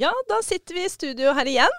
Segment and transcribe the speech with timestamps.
[0.00, 1.74] Ja, da sitter vi i studio her igjen.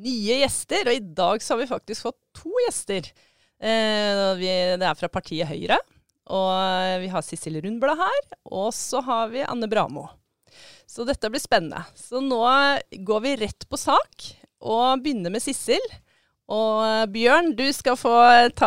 [0.00, 3.10] Nye gjester, og i dag så har vi faktisk fått to gjester.
[3.60, 4.48] Eh, vi,
[4.80, 5.76] det er fra partiet Høyre.
[6.32, 10.06] Og vi har Sissel Rundblad her, og så har vi Anne Bramo.
[10.88, 11.84] Så dette blir spennende.
[11.92, 12.40] Så nå
[13.04, 14.30] går vi rett på sak,
[14.64, 15.84] og begynner med Sissel.
[16.48, 18.16] Og Bjørn, du skal få,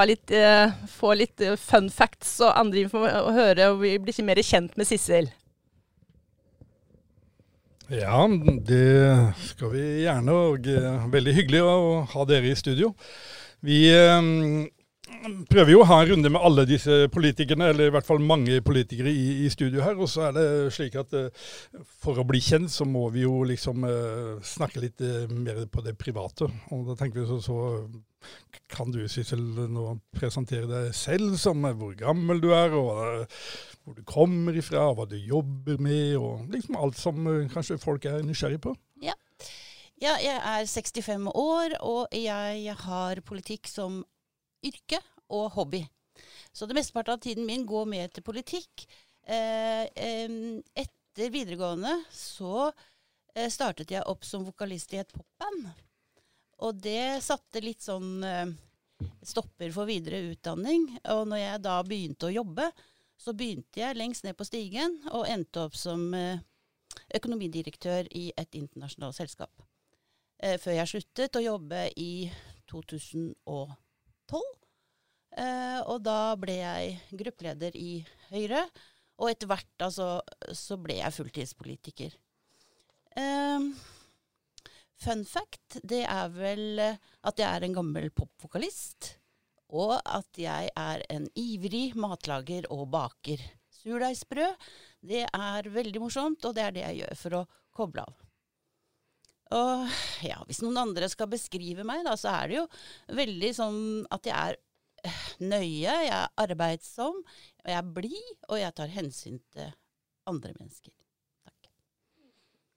[0.05, 4.77] litt, eh, få litt fun facts og andre info og høre og bli mer kjent
[4.77, 5.33] med Sissel.
[7.91, 8.23] Ja,
[8.63, 10.35] det skal vi gjerne.
[10.47, 11.79] Og uh, veldig hyggelig å
[12.13, 12.93] ha dere i studio.
[13.67, 14.61] Vi um,
[15.51, 18.61] prøver jo å ha en runde med alle disse politikerne, eller i hvert fall mange
[18.63, 19.99] politikere i, i studio her.
[19.99, 20.45] Og så er det
[20.77, 21.51] slik at uh,
[21.99, 23.83] for å bli kjent, så må vi jo liksom
[24.53, 25.03] snakke litt
[25.35, 26.47] mer på det private.
[26.71, 27.59] Og da tenker vi så, så
[28.71, 33.27] kan du Sissel nå presentere deg selv som hvor gammel du er, og
[33.83, 38.21] hvor du kommer ifra, hva du jobber med, og liksom alt som kanskje folk er
[38.25, 38.75] nysgjerrig på.
[39.01, 39.15] Ja.
[40.01, 44.03] ja, jeg er 65 år, og jeg har politikk som
[44.65, 45.01] yrke
[45.31, 45.81] og hobby.
[46.53, 48.85] Så det mesteparten av tiden min går med til politikk.
[49.23, 49.85] Eh,
[50.75, 55.69] etter videregående så eh, startet jeg opp som vokalist i et popband.
[56.61, 58.51] Og det satte litt sånn eh,
[59.25, 60.89] stopper for videre utdanning.
[61.15, 62.67] Og når jeg da begynte å jobbe,
[63.21, 66.07] så begynte jeg lengst ned på stigen og endte opp som
[67.13, 69.61] økonomidirektør i et internasjonalt selskap.
[70.41, 72.31] Før jeg sluttet å jobbe i
[72.71, 73.35] 2012.
[75.39, 78.01] Eh, og da ble jeg gruppeleder i
[78.31, 78.65] Høyre.
[79.21, 80.19] Og etter hvert altså,
[80.57, 82.15] så ble jeg fulltidspolitiker.
[83.21, 83.67] Eh,
[85.01, 89.15] fun fact, det er vel at jeg er en gammel popvokalist.
[89.71, 93.43] Og at jeg er en ivrig matlager og baker.
[93.81, 94.67] Surdeigsbrød,
[95.07, 97.45] det er veldig morsomt, og det er det jeg gjør for å
[97.75, 98.19] koble av.
[99.51, 102.67] Og ja, hvis noen andre skal beskrive meg, da, så er det jo
[103.17, 103.81] veldig sånn
[104.13, 104.59] at jeg er
[105.41, 107.19] nøye, jeg er arbeidsom,
[107.65, 109.73] jeg er blid, og jeg tar hensyn til
[110.29, 110.93] andre mennesker.
[111.47, 111.71] Takk.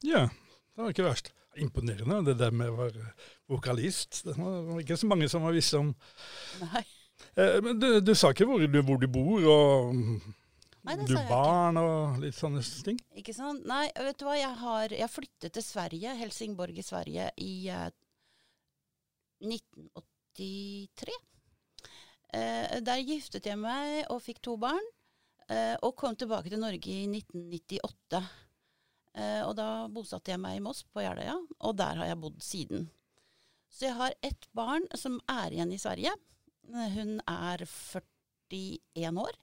[0.08, 1.34] Ja, det var ikke verst.
[1.60, 3.12] Imponerende, det der med å være
[3.50, 4.24] vokalist.
[4.26, 5.92] Det var ikke så mange som har visst om.
[6.64, 6.82] Nei.
[7.36, 9.94] Eh, men du, du, sa ikke hvor du, hvor du bor, og
[10.84, 12.98] Nei, du barn og litt sånne ting?
[13.16, 13.64] Ikke sant.
[13.68, 14.36] Nei, vet du hva.
[14.36, 17.88] Jeg har jeg flyttet til Sverige, Helsingborg i Sverige, i eh,
[19.44, 21.16] 1983.
[22.34, 24.84] Eh, der giftet jeg meg og fikk to barn,
[25.48, 28.22] eh, og kom tilbake til Norge i 1998.
[29.14, 32.40] Eh, og da bosatte jeg meg i Moss, på Jeløya, og der har jeg bodd
[32.42, 32.88] siden.
[33.70, 36.12] Så jeg har ett barn som er igjen i Sverige.
[36.72, 39.36] Hun er 41 år.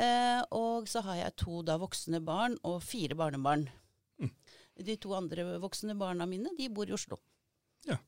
[0.00, 3.66] Eh, og så har jeg to da voksne barn og fire barnebarn.
[4.20, 4.32] Mm.
[4.86, 7.18] De to andre voksne barna mine de bor i Oslo.
[7.88, 7.98] Ja.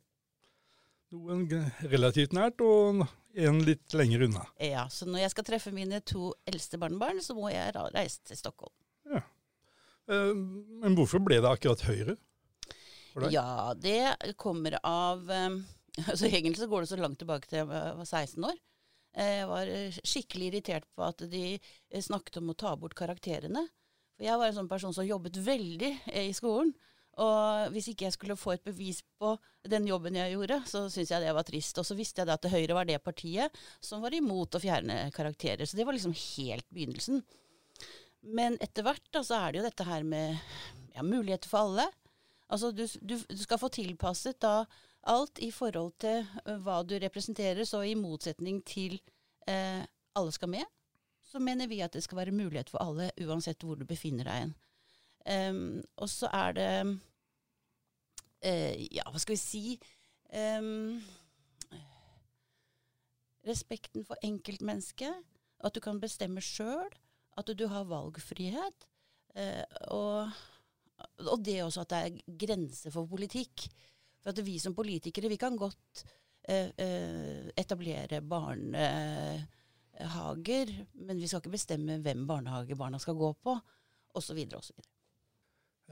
[1.14, 1.44] Noen
[1.92, 3.04] relativt nært, og
[3.34, 4.46] en litt lenger unna.
[4.62, 8.40] Ja, så når jeg skal treffe mine to eldste barnebarn, så må jeg reise til
[8.40, 8.74] Stockholm.
[9.10, 9.24] Ja.
[10.08, 12.16] Eh, men hvorfor ble det akkurat Høyre?
[13.30, 15.60] Ja, det kommer av eh,
[16.10, 18.56] altså Egentlig så går det så langt tilbake til jeg var 16 år.
[19.14, 21.44] Eh, jeg var skikkelig irritert på at de
[22.02, 23.66] snakket om å ta bort karakterene.
[24.14, 26.74] For jeg var en sånn person som jobbet veldig i skolen.
[27.22, 29.34] Og hvis ikke jeg skulle få et bevis på
[29.70, 31.78] den jobben jeg gjorde, så syntes jeg det var trist.
[31.78, 35.62] Og så visste jeg at Høyre var det partiet som var imot å fjerne karakterer.
[35.66, 37.22] Så det var liksom helt begynnelsen.
[38.34, 40.34] Men etter hvert da, så er det jo dette her med
[40.96, 41.86] ja, muligheter for alle.
[42.50, 44.64] Altså du, du, du, skal få tilpasset da
[45.10, 47.64] alt i forhold til uh, hva du representerer.
[47.68, 48.98] Så i motsetning til
[49.48, 49.82] eh,
[50.14, 50.64] alle skal med,
[51.24, 54.40] så mener vi at det skal være mulighet for alle uansett hvor du befinner deg
[54.44, 54.54] hen.
[55.24, 56.70] Um, og så er det
[58.44, 59.62] uh, Ja, hva skal vi si
[60.36, 61.00] um,
[63.48, 65.14] Respekten for enkeltmennesket.
[65.64, 66.92] At du kan bestemme sjøl.
[67.36, 68.86] At du har valgfrihet.
[69.34, 70.30] Eh, og,
[71.26, 73.66] og, det også at det er grenser for politikk.
[74.24, 76.04] For at vi som politikere, vi kan godt
[76.48, 76.70] eh,
[77.60, 79.46] etablere barnehager,
[81.04, 83.52] men vi skal ikke bestemme hvem barnehage barna skal gå på,
[84.16, 84.40] osv.
[84.56, 84.78] osv.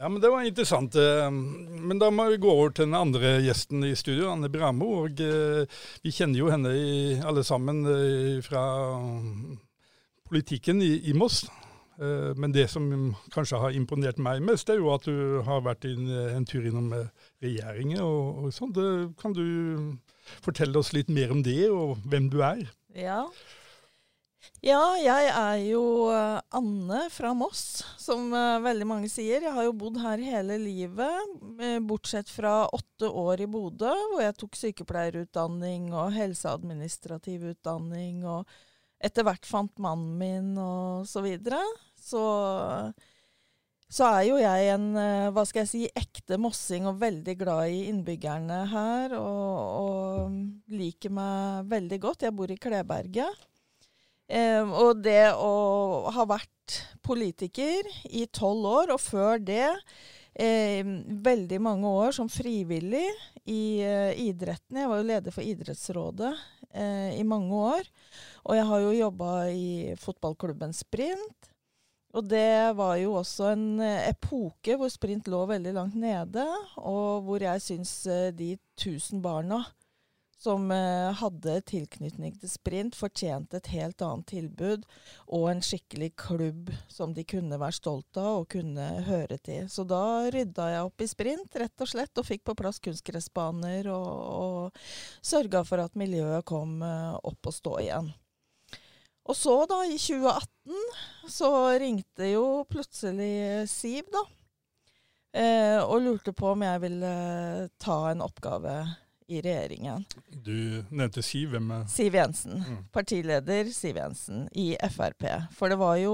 [0.00, 0.94] Ja, men Det var interessant.
[0.94, 4.88] Eh, men da må vi gå over til den andre gjesten i studio, Anne Bramo.
[5.04, 5.66] og eh,
[6.02, 6.72] Vi kjenner jo henne
[7.28, 8.62] alle sammen eh, fra
[10.28, 11.44] politikken i, i, Moss.
[12.36, 12.86] Men det som
[13.34, 16.08] kanskje har imponert meg mest, er jo at du har vært en,
[16.38, 16.90] en tur innom
[17.42, 18.74] regjeringen og, og sånn.
[19.20, 19.44] Kan du
[20.42, 22.64] fortelle oss litt mer om det, og hvem du er?
[22.98, 23.26] Ja,
[24.62, 25.82] Ja, jeg er jo
[26.14, 28.30] eh, Anne fra Moss, som
[28.62, 29.42] veldig mange sier.
[29.42, 31.32] Jeg har jo bodd her hele livet,
[31.86, 38.46] bortsett fra åtte år i Bodø, hvor jeg tok sykepleierutdanning og helseadministrativ utdanning, og
[39.02, 41.58] etter hvert fant mannen min og så videre.
[42.02, 42.22] Så,
[43.92, 47.70] så er jo jeg en, uh, hva skal jeg si, ekte mossing og veldig glad
[47.70, 52.26] i innbyggerne her, og, og liker meg veldig godt.
[52.26, 53.48] Jeg bor i Kleberget.
[54.32, 59.66] Eh, og det å ha vært politiker i tolv år, og før det
[60.34, 60.86] eh,
[61.26, 63.08] veldig mange år som frivillig
[63.44, 64.80] i eh, idretten.
[64.80, 66.32] Jeg var jo leder for Idrettsrådet
[66.70, 67.88] eh, i mange år.
[68.48, 69.70] Og jeg har jo jobba i
[70.00, 71.51] fotballklubben Sprint.
[72.12, 76.44] Og det var jo også en eh, epoke hvor sprint lå veldig langt nede,
[76.76, 79.62] og hvor jeg syns eh, de tusen barna
[80.42, 84.84] som eh, hadde tilknytning til sprint, fortjente et helt annet tilbud
[85.30, 89.70] og en skikkelig klubb som de kunne være stolt av og kunne høre til.
[89.72, 93.88] Så da rydda jeg opp i sprint, rett og slett, og fikk på plass kunstgressbaner
[93.94, 94.10] og,
[94.42, 94.82] og
[95.24, 98.12] sørga for at miljøet kom opp og stå igjen.
[99.30, 100.78] Og så, da, i 2018,
[101.30, 104.24] så ringte jo plutselig Siv, da.
[105.32, 107.12] Eh, og lurte på om jeg ville
[107.80, 108.74] ta en oppgave
[109.32, 110.04] i regjeringen.
[110.28, 111.54] Du nevnte Siv.
[111.54, 112.58] Hvem er Siv Jensen.
[112.60, 112.82] Mm.
[112.92, 115.24] Partileder Siv Jensen i Frp.
[115.56, 116.12] For det var jo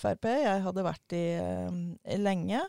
[0.00, 2.64] Frp jeg hadde vært i uh, lenge.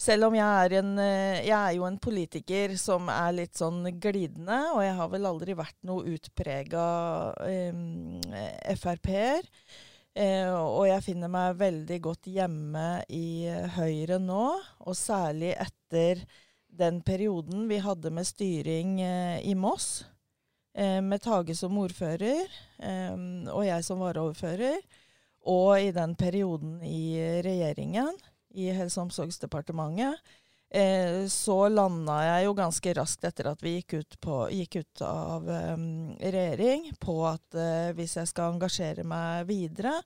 [0.00, 3.84] Selv om jeg er, en, uh, jeg er jo en politiker som er litt sånn
[4.00, 6.84] glidende, og jeg har vel aldri vært noe utprega
[7.44, 8.20] um,
[8.80, 9.44] Frp-er.
[10.16, 13.44] Uh, og jeg finner meg veldig godt hjemme i
[13.76, 14.46] Høyre nå,
[14.82, 16.24] og særlig etter
[16.78, 20.04] den perioden vi hadde med styring eh, i Moss,
[20.74, 22.46] eh, med Tage som ordfører
[22.78, 23.16] eh,
[23.50, 24.80] og jeg som varaordfører,
[25.50, 28.12] og i den perioden i regjeringen,
[28.54, 30.18] i Helse- og omsorgsdepartementet,
[30.70, 35.04] eh, så landa jeg jo ganske raskt etter at vi gikk ut, på, gikk ut
[35.06, 35.86] av um,
[36.18, 39.98] regjering, på at uh, hvis jeg skal engasjere meg videre,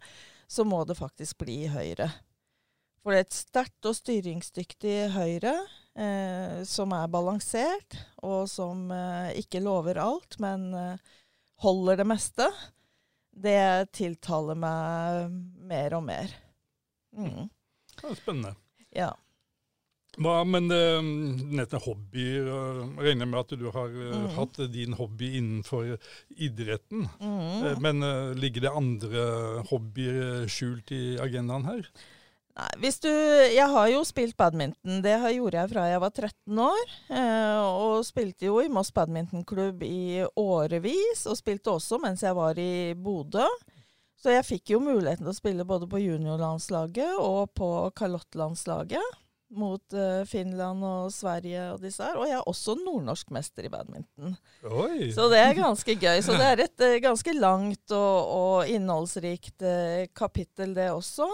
[0.47, 2.11] så må det faktisk bli Høyre.
[3.05, 5.59] For det er et sterkt og styringsdyktig Høyre
[5.93, 11.11] eh, som er balansert, og som eh, ikke lover alt, men eh,
[11.65, 12.49] holder det meste,
[13.35, 15.35] det tiltaler meg
[15.69, 16.33] mer og mer.
[17.15, 17.51] Mm.
[18.05, 18.55] Er spennende.
[18.95, 19.13] Ja.
[20.15, 24.29] Hva, men dette hobbyer, uh, regner med at du har uh, mm.
[24.37, 25.97] hatt din hobby innenfor
[26.31, 27.09] idretten.
[27.19, 27.83] Mm.
[27.83, 28.07] men
[28.39, 29.25] ligger det andre
[29.73, 31.89] hobbyer skjult i agendaen her?
[32.55, 35.01] Nei, hvis du Jeg har jo spilt badminton.
[35.03, 36.93] Det gjorde jeg fra jeg var 13 år.
[37.11, 41.25] Eh, og spilte jo i Moss badmintonklubb i årevis.
[41.27, 43.49] Og spilte også mens jeg var i Bodø.
[44.25, 47.69] Så jeg fikk jo muligheten til å spille både på juniorlandslaget og på
[47.99, 49.21] kalottlandslaget.
[49.55, 52.17] Mot uh, Finland og Sverige og disse her.
[52.17, 54.33] Og jeg er også nordnorskmester i badminton.
[54.65, 55.11] Oi.
[55.15, 56.25] Så det er ganske gøy.
[56.25, 61.29] Så det er et uh, ganske langt og, og innholdsrikt uh, kapittel, det også.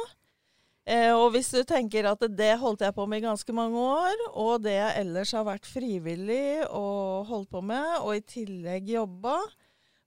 [0.90, 4.26] Eh, og hvis du tenker at det holdt jeg på med i ganske mange år,
[4.32, 9.38] og det jeg ellers har vært frivillig og holdt på med, og i tillegg jobba,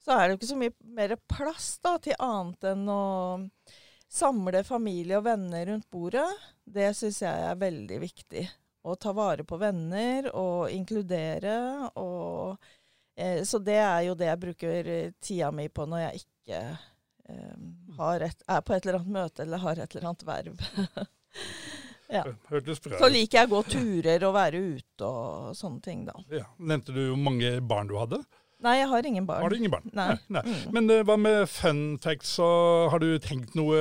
[0.03, 3.03] så er det jo ikke så mye mer plass da, til annet enn å
[4.13, 6.27] samle familie og venner rundt bordet.
[6.63, 8.43] Det syns jeg er veldig viktig.
[8.83, 11.55] Å ta vare på venner og inkludere.
[12.01, 12.57] Og,
[13.15, 14.91] eh, så det er jo det jeg bruker
[15.23, 16.59] tida mi på når jeg ikke
[17.29, 17.71] um,
[18.19, 20.67] et, er på et eller annet møte eller har et eller annet verv.
[22.17, 22.25] ja.
[22.51, 26.19] Så liker jeg å gå turer og være ute og sånne ting, da.
[26.43, 26.45] Ja.
[26.59, 28.19] Nevnte du hvor mange barn du hadde?
[28.63, 29.43] Nei, jeg har ingen barn.
[29.43, 29.89] Har du ingen barn?
[29.91, 30.13] Nei.
[30.13, 30.43] nei, nei.
[30.47, 30.61] Mm.
[30.75, 32.37] Men uh, hva med fun facts?
[32.43, 33.79] Og har du tenkt noe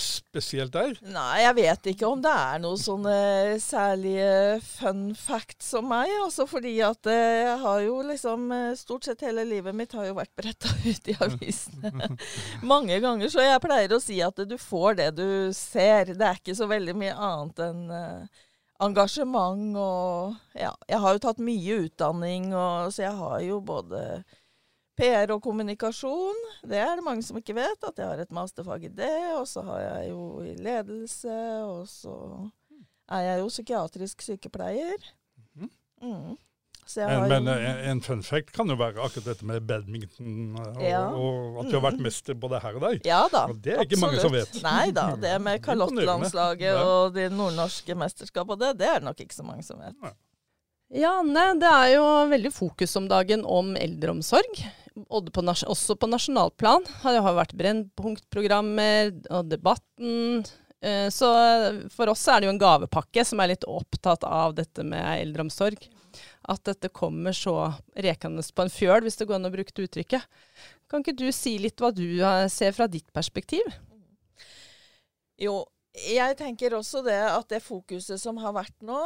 [0.00, 0.96] spesielt der?
[1.14, 3.14] Nei, jeg vet ikke om det er noe sånne
[3.62, 6.10] særlige fun facts om meg.
[6.24, 10.06] Altså fordi at uh, jeg har jo liksom uh, Stort sett hele livet mitt har
[10.08, 12.12] jo vært bretta ut i avisene
[12.72, 13.30] mange ganger.
[13.30, 15.26] Så jeg pleier å si at du får det du
[15.56, 16.14] ser.
[16.16, 17.82] Det er ikke så veldig mye annet enn
[18.80, 24.02] engasjement og Ja, jeg har jo tatt mye utdanning, og, så jeg har jo både
[25.00, 26.40] PR og kommunikasjon.
[26.68, 29.16] Det er det mange som ikke vet, at jeg har et masterfag i det.
[29.38, 32.14] Og så har jeg jo i ledelse, og så
[33.10, 35.10] er jeg jo psykiatrisk sykepleier.
[35.54, 35.70] Mhm.
[36.00, 36.36] Mm.
[36.98, 41.02] En, men en, en, fun fact kan jo være akkurat dette med badminton, og, ja.
[41.14, 42.98] og at du har vært mester både her og der.
[43.06, 44.58] Ja da, og Det er ikke mange som vet.
[44.64, 45.10] Nei da.
[45.20, 46.82] Det med kalottlandslaget ja.
[46.82, 49.96] og de nordnorske mesterskapene, det, det er det nok ikke så mange som vet.
[50.90, 54.64] Ja, Anne, det er jo veldig fokus om dagen om eldreomsorg.
[55.06, 56.82] på, også på nasjonalplan.
[56.82, 60.42] Det har vært Brennpunktprogrammer og Debatten.
[60.82, 61.30] Eh, så
[61.92, 65.78] for oss er det jo en gavepakke som er litt opptatt av dette med eldreomsorg.
[66.50, 67.54] At dette kommer så
[67.94, 70.40] rekende på en fjøl, hvis det går an å bruke det uttrykket.
[70.90, 72.06] Kan ikke du si litt hva du
[72.50, 73.66] ser fra ditt perspektiv?
[75.40, 75.62] Jo,
[75.94, 79.00] jeg tenker også det at det fokuset som har vært nå,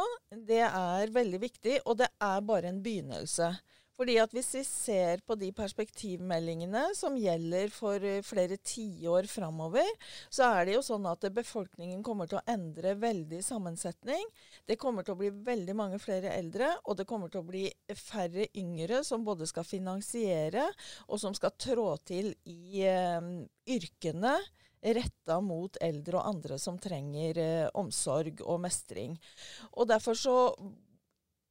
[0.47, 3.53] det er veldig viktig, og det er bare en begynnelse.
[3.95, 9.87] Fordi at Hvis vi ser på de perspektivmeldingene som gjelder for eh, flere tiår framover,
[10.29, 14.27] så er det jo sånn at befolkningen kommer til å endre veldig sammensetning.
[14.67, 17.69] Det kommer til å bli veldig mange flere eldre, og det kommer til å bli
[17.95, 20.67] færre yngre som både skal finansiere
[21.07, 23.33] og som skal trå til i eh,
[23.77, 24.35] yrkene
[24.93, 29.15] retta mot eldre og andre som trenger eh, omsorg og mestring.
[29.73, 30.35] Og Derfor så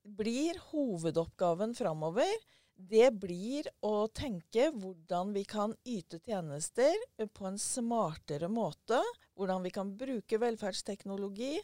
[0.05, 2.31] blir hovedoppgaven framover
[2.75, 6.97] det blir å tenke hvordan vi kan yte tjenester
[7.33, 8.99] på en smartere måte.
[9.39, 11.59] Hvordan vi kan bruke velferdsteknologi,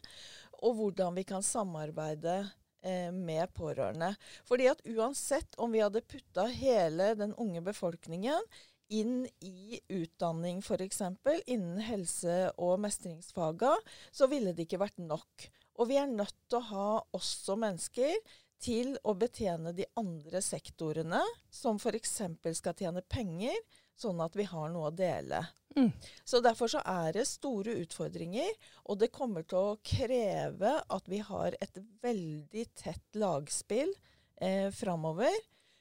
[0.62, 2.36] og hvordan vi kan samarbeide
[2.82, 4.12] eh, med pårørende.
[4.46, 8.50] Fordi at uansett om vi hadde putta hele den unge befolkningen
[8.90, 11.02] inn i utdanning f.eks.
[11.46, 13.76] innen helse- og mestringsfaga,
[14.10, 15.50] så ville det ikke vært nok.
[15.80, 18.16] Og vi er nødt til å ha også mennesker
[18.60, 22.18] til å betjene de andre sektorene, som f.eks.
[22.58, 23.56] skal tjene penger,
[23.96, 25.40] sånn at vi har noe å dele.
[25.76, 25.88] Mm.
[26.28, 28.50] Så Derfor så er det store utfordringer,
[28.84, 33.94] og det kommer til å kreve at vi har et veldig tett lagspill
[34.36, 35.32] eh, framover.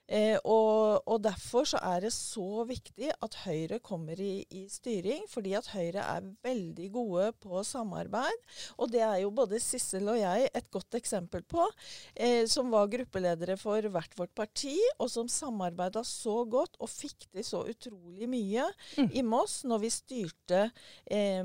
[0.10, 5.26] Eh, og, og, Derfor så er det så viktig at Høyre kommer i, i, styring,
[5.30, 8.46] fordi at Høyre er veldig gode på samarbeid.
[8.80, 11.68] Og det er jo både Sissel og jeg et godt eksempel på,
[12.16, 17.30] eh, som var gruppeledere for hvert vårt parti, og som samarbeida så godt og fikk
[17.30, 18.66] til så utrolig mye
[18.98, 19.12] mm.
[19.14, 20.64] i Moss når vi styrte
[21.06, 21.44] eh,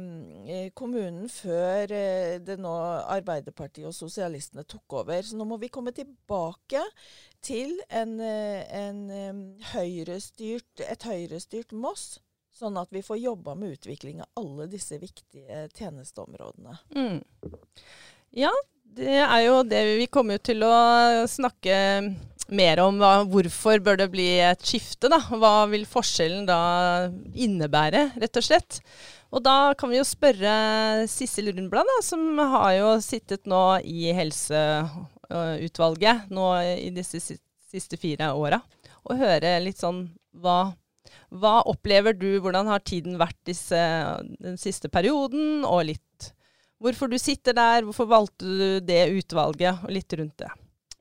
[0.48, 2.72] eh kommunen før eh, det nå
[3.14, 5.20] Arbeiderpartiet og sosialistene tok over.
[5.22, 6.82] Så nå må vi komme tilbake
[7.44, 9.00] til en, eh, en
[9.74, 12.18] høyrestyrt, et høyrestyrt Moss.
[12.54, 16.76] Sånn at vi får jobba med utvikling av alle disse viktige tjenesteområdene.
[16.94, 17.56] Mm.
[18.38, 18.52] Ja,
[18.94, 21.74] det er jo det vi kommer til å snakke
[22.54, 23.00] mer om.
[23.02, 25.10] Hva, hvorfor bør det bli et skifte?
[25.10, 25.18] da?
[25.18, 26.60] Hva vil forskjellen da
[27.34, 28.78] innebære, rett og slett?
[29.34, 30.54] Og da kan vi jo spørre
[31.10, 34.94] Sissel Rundblad, da, som har jo sittet nå i helse-
[35.30, 38.60] utvalget nå i disse siste fire åra.
[39.04, 40.06] Og høre litt sånn
[40.40, 40.74] hva,
[41.34, 43.80] hva opplever du, hvordan har tiden vært disse,
[44.40, 46.30] den siste perioden, og litt
[46.84, 50.52] hvorfor du sitter der, hvorfor valgte du det utvalget, og litt rundt det.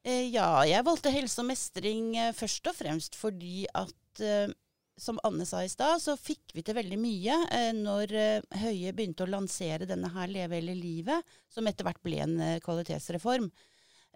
[0.04, 4.52] Eh, ja, jeg valgte helse og mestring eh, først og fremst fordi at eh,
[5.00, 8.94] som Anne sa i stad, så fikk vi til veldig mye eh, når eh, Høie
[8.94, 13.50] begynte å lansere denne her Leve hele livet, som etter hvert ble en eh, kvalitetsreform.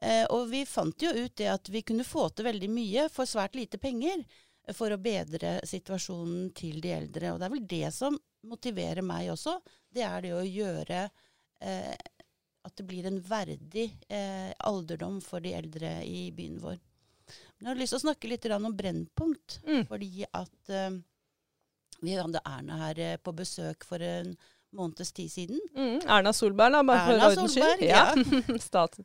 [0.01, 3.29] Eh, og vi fant jo ut det at vi kunne få til veldig mye for
[3.29, 4.21] svært lite penger
[4.75, 7.31] for å bedre situasjonen til de eldre.
[7.33, 9.57] Og det er vel det som motiverer meg også.
[9.89, 11.01] Det er det å gjøre
[11.63, 11.95] eh,
[12.67, 16.79] at det blir en verdig eh, alderdom for de eldre i byen vår.
[17.57, 19.59] Men jeg har lyst til å snakke litt om Brennpunkt.
[19.65, 19.85] Mm.
[19.89, 20.99] Fordi at eh,
[22.03, 24.35] vi hadde Erna her eh, på besøk for en
[24.75, 25.59] måneds tid siden.
[25.75, 27.83] Mm, Erna Solberg, da, bare Erna for ordens skyld.
[27.87, 28.03] Ja.
[28.69, 28.97] Stat,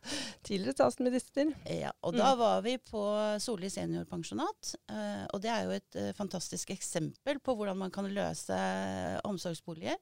[0.42, 1.52] tidligere statsminister.
[1.68, 2.18] Ja, og mm.
[2.22, 3.04] da var vi på
[3.42, 4.74] Solli seniorpensjonat.
[4.90, 8.58] Uh, og det er jo et uh, fantastisk eksempel på hvordan man kan løse
[9.28, 10.00] omsorgsboliger.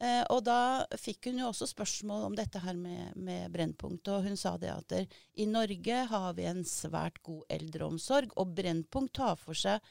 [0.00, 0.60] Uh, og da
[0.96, 4.08] fikk hun jo også spørsmål om dette her med, med Brennpunkt.
[4.08, 4.94] Og hun sa det at
[5.36, 9.84] i Norge har vi en svært god eldreomsorg, og Brennpunkt tar for seg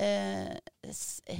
[0.00, 0.56] eh,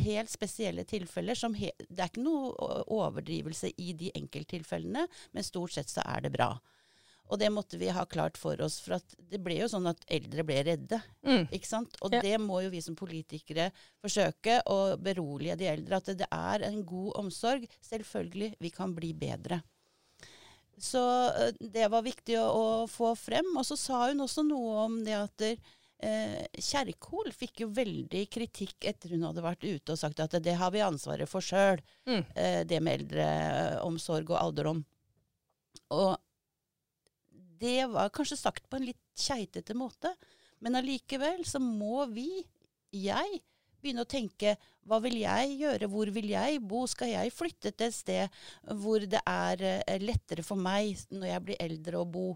[0.04, 5.76] helt spesielle tilfeller som he Det er ikke noe overdrivelse i de enkelttilfellene, men stort
[5.76, 6.54] sett så er det bra.
[7.26, 10.44] Og det måtte vi ha klart for oss, for det ble jo sånn at eldre
[10.46, 11.00] ble redde.
[11.26, 11.48] Mm.
[11.50, 11.96] ikke sant?
[12.06, 12.20] Og ja.
[12.22, 13.72] det må jo vi som politikere
[14.02, 15.98] forsøke å berolige de eldre.
[15.98, 17.66] At det er en god omsorg.
[17.82, 19.58] Selvfølgelig, vi kan bli bedre.
[20.78, 23.50] Så eh, det var viktig å, å få frem.
[23.56, 25.48] Og så sa hun også noe om det at
[25.96, 30.72] Kjerkol fikk jo veldig kritikk etter hun hadde vært ute og sagt at det har
[30.74, 32.22] vi ansvaret for sjøl, mm.
[32.36, 34.84] eh, det med eldreomsorg og alderdom.
[35.96, 36.16] Og
[37.60, 40.12] det var kanskje sagt på en litt keitete måte,
[40.60, 42.44] men allikevel så må vi,
[42.92, 43.40] jeg,
[43.80, 44.56] begynne å tenke
[44.88, 48.38] hva vil jeg gjøre, hvor vil jeg bo, skal jeg flytte til et sted
[48.82, 52.28] hvor det er eh, lettere for meg når jeg blir eldre å bo?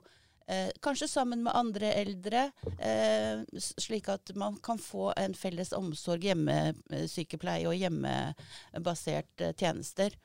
[0.50, 3.42] Eh, kanskje sammen med andre eldre, eh,
[3.78, 10.16] slik at man kan få en felles omsorg, hjemmesykepleie og hjemmebaserte tjenester.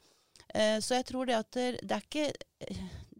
[0.49, 2.31] Eh, så jeg tror det at det, er ikke,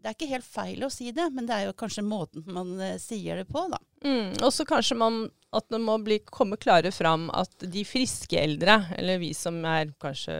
[0.06, 2.76] det er ikke helt feil å si det, men det er jo kanskje måten man
[2.78, 3.80] eh, sier det på, da.
[4.06, 5.16] Mm, og så kanskje man,
[5.50, 9.90] at det må bli, komme klarere fram at de friske eldre, eller vi som er
[9.98, 10.36] kanskje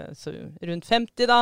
[0.70, 1.40] rundt 50 da,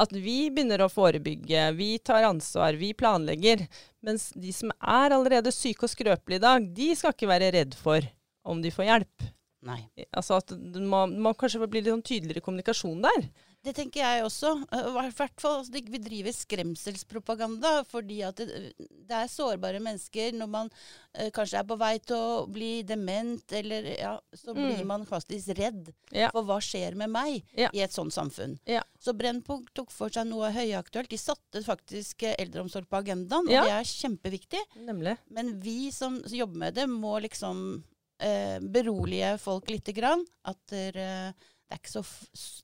[0.00, 3.66] at vi begynner å forebygge, vi tar ansvar, vi planlegger.
[4.06, 7.76] Mens de som er allerede syke og skrøpelige i dag, de skal ikke være redd
[7.76, 8.06] for
[8.48, 9.28] om de får hjelp.
[9.68, 9.82] Nei.
[10.16, 13.28] Altså at må, må kanskje bli litt sånn tydeligere kommunikasjon der.
[13.66, 14.52] Det tenker jeg også.
[14.72, 20.36] Eh, I hvert fall altså, Vi driver skremselspropaganda fordi at det, det, er sårbare mennesker.
[20.38, 20.70] Når man
[21.14, 24.62] eh, kanskje er på vei til å bli dement, eller ja, så mm.
[24.62, 26.30] blir man faktisk redd ja.
[26.34, 27.72] for hva skjer med meg ja.
[27.74, 28.58] i et sånt samfunn.
[28.98, 31.10] Så Brennpunkt tok for seg noe høyaktuelt.
[31.10, 34.64] De satte faktisk eh, eldreomsorg på agendaen, og det er kjempeviktig.
[34.86, 35.18] Nemlig.
[35.34, 37.82] Men vi som jobber med det, må liksom
[38.22, 40.24] eh, berolige folk lite grann.
[40.46, 41.34] At dere
[41.68, 42.02] det er, så,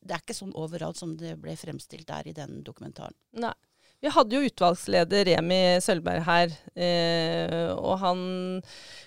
[0.01, 3.17] det er, ikke sånn overalt som det ble fremstilt der i den dokumentaren.
[3.37, 3.55] Nei.
[4.05, 8.19] Vi hadde jo utvalgsleder Remi Sølvberg her, eh, og han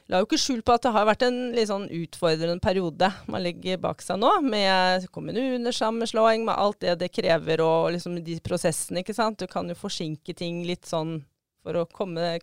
[0.09, 3.43] la jo ikke skjul på at det har vært en litt sånn utfordrende periode man
[3.45, 9.03] ligger bak seg nå, med kommunesammenslåing, med alt det det krever og liksom de prosessene,
[9.03, 9.37] ikke sant.
[9.37, 11.19] Du kan jo forsinke ting litt sånn
[11.61, 12.39] for å komme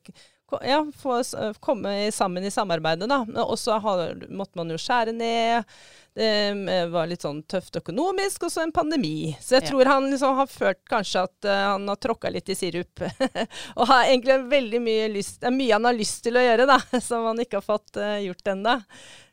[0.63, 1.19] ja, få
[1.61, 3.23] komme sammen i samarbeidet, da.
[3.45, 5.77] Og så måtte man jo skjære ned.
[6.15, 6.27] Det
[6.71, 9.33] eh, var litt sånn tøft økonomisk, og så en pandemi.
[9.43, 9.71] Så jeg ja.
[9.73, 13.03] tror han liksom har følt kanskje at uh, han har tråkka litt i sirup.
[13.79, 17.27] og har egentlig veldig mye lyst mye han har lyst til å gjøre, da, som
[17.33, 18.77] han ikke har fått uh, gjort ennå.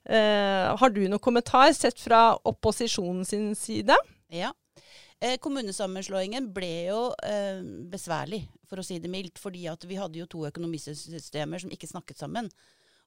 [0.09, 3.99] Uh, har du noen kommentar sett fra opposisjonen sin side?
[4.33, 4.49] Ja.
[5.21, 7.61] Eh, kommunesammenslåingen ble jo eh,
[7.91, 9.41] besværlig, for å si det mildt.
[9.41, 12.49] Fordi at vi hadde jo to økonomisystemer som ikke snakket sammen.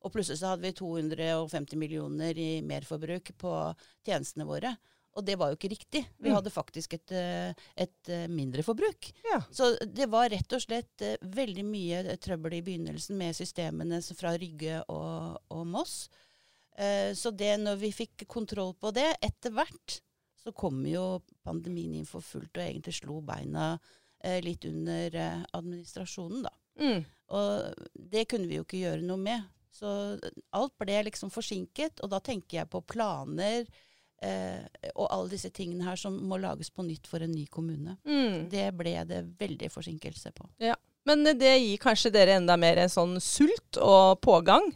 [0.04, 3.54] Og plutselig så hadde vi 250 millioner i merforbruk på
[4.04, 4.74] tjenestene våre.
[5.14, 6.02] Og det var jo ikke riktig.
[6.18, 6.34] Vi mm.
[6.34, 9.12] hadde faktisk et, eh, et mindre forbruk.
[9.30, 9.38] Ja.
[9.54, 14.34] Så det var rett og slett eh, veldig mye trøbbel i begynnelsen med systemene fra
[14.36, 16.04] Rygge og, og Moss.
[17.14, 20.00] Så det når vi fikk kontroll på det etter hvert,
[20.44, 23.92] så kom jo pandemien inn for fullt og egentlig slo beina eh,
[24.44, 26.54] litt under eh, administrasjonen, da.
[26.80, 27.04] Mm.
[27.34, 29.50] Og det kunne vi jo ikke gjøre noe med.
[29.74, 29.88] Så
[30.54, 33.64] alt ble liksom forsinket, og da tenker jeg på planer
[34.22, 34.62] eh,
[34.94, 37.96] og alle disse tingene her som må lages på nytt for en ny kommune.
[38.06, 38.48] Mm.
[38.52, 40.48] Det ble det veldig forsinkelse på.
[40.62, 40.76] Ja.
[41.04, 44.70] Men det gir kanskje dere enda mer en sånn sult og pågang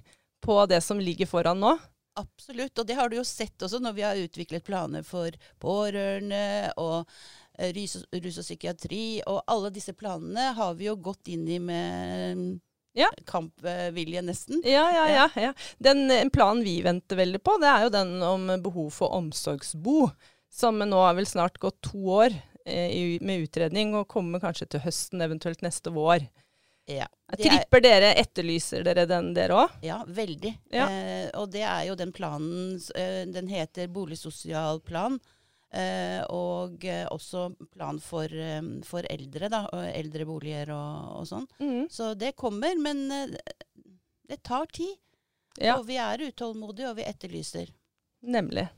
[0.45, 1.79] på det som ligger foran nå?
[2.19, 2.79] Absolutt.
[2.79, 6.99] Og det har du jo sett også når vi har utviklet planer for pårørende og
[7.01, 7.15] eh,
[7.59, 9.05] rus, rus, og psykiatri.
[9.27, 12.59] Og alle disse planene har vi jo gått inn i med
[12.99, 13.11] ja.
[13.27, 14.63] kampvilje, nesten.
[14.65, 15.29] Ja, ja, ja.
[15.49, 15.53] ja.
[15.79, 20.11] Den planen vi venter veldig på, det er jo den om behov for omsorgsbo.
[20.49, 22.33] Som nå har vel snart gått to år
[22.65, 26.25] eh, med utredning, og kommer kanskje til høsten, eventuelt neste vår.
[26.89, 27.05] Ja.
[27.37, 29.75] Tripper dere, etterlyser dere den dere òg?
[29.85, 30.55] Ja, veldig.
[30.73, 30.87] Ja.
[30.89, 35.19] Eh, og det er jo den planen eh, Den heter boligsosial plan.
[35.69, 39.65] Eh, og eh, også plan for, eh, for, eldre, da.
[39.93, 41.49] Eldreboliger og, og sånn.
[41.61, 41.85] Mm.
[41.93, 43.05] Så det kommer, men
[44.29, 44.97] det tar tid.
[45.59, 45.77] Ja.
[45.77, 47.73] Og vi er utålmodige, og vi etterlyser.
[48.23, 48.69] Nemlig.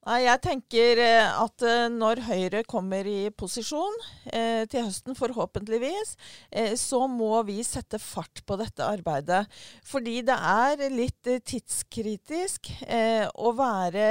[0.00, 3.98] Nei, Jeg tenker eh, at eh, når Høyre kommer i posisjon
[4.32, 6.14] eh, til høsten, forhåpentligvis,
[6.56, 9.42] eh, så må vi sette fart på dette arbeidet.
[9.84, 14.08] Fordi det er litt eh, tidskritisk eh, å være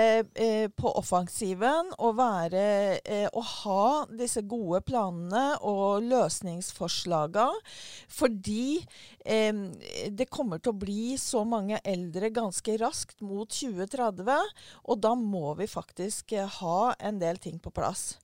[0.77, 2.67] på offensiven og være
[3.33, 7.63] Å ha disse gode planene og løsningsforslagene.
[8.11, 8.81] Fordi
[9.29, 14.53] det kommer til å bli så mange eldre ganske raskt mot 2030,
[14.89, 18.17] og da må vi faktisk faktisk eh, ha en del ting på plass.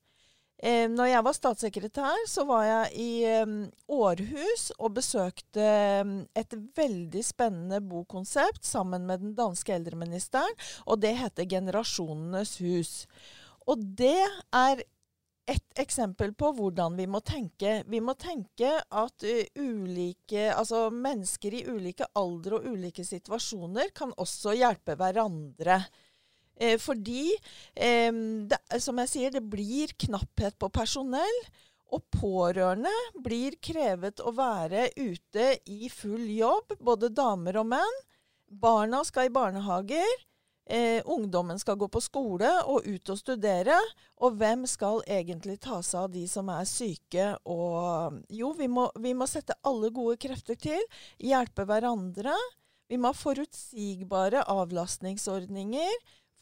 [0.64, 3.56] Eh, når jeg var statssekretær, så var jeg i eh,
[3.92, 10.56] Århus og besøkte eh, et veldig spennende bokonsept sammen med den danske eldreministeren,
[10.88, 12.94] og det heter Generasjonenes hus.
[13.68, 14.22] Og det
[14.56, 14.86] er
[15.46, 17.84] et eksempel på hvordan vi må tenke.
[17.86, 24.14] Vi må tenke at uh, ulike, altså mennesker i ulike alder og ulike situasjoner kan
[24.18, 25.84] også hjelpe hverandre.
[26.58, 27.34] Eh, fordi,
[27.76, 28.12] eh,
[28.50, 31.42] det, som jeg sier, det blir knapphet på personell.
[31.94, 32.92] Og pårørende
[33.24, 38.00] blir krevet å være ute i full jobb, både damer og menn.
[38.50, 40.26] Barna skal i barnehager.
[40.66, 43.78] Eh, ungdommen skal gå på skole og ut og studere.
[44.26, 47.28] Og hvem skal egentlig ta seg av de som er syke?
[47.46, 50.82] Og jo, vi må, vi må sette alle gode krefter til.
[51.22, 52.34] Hjelpe hverandre.
[52.90, 55.94] Vi må ha forutsigbare avlastningsordninger.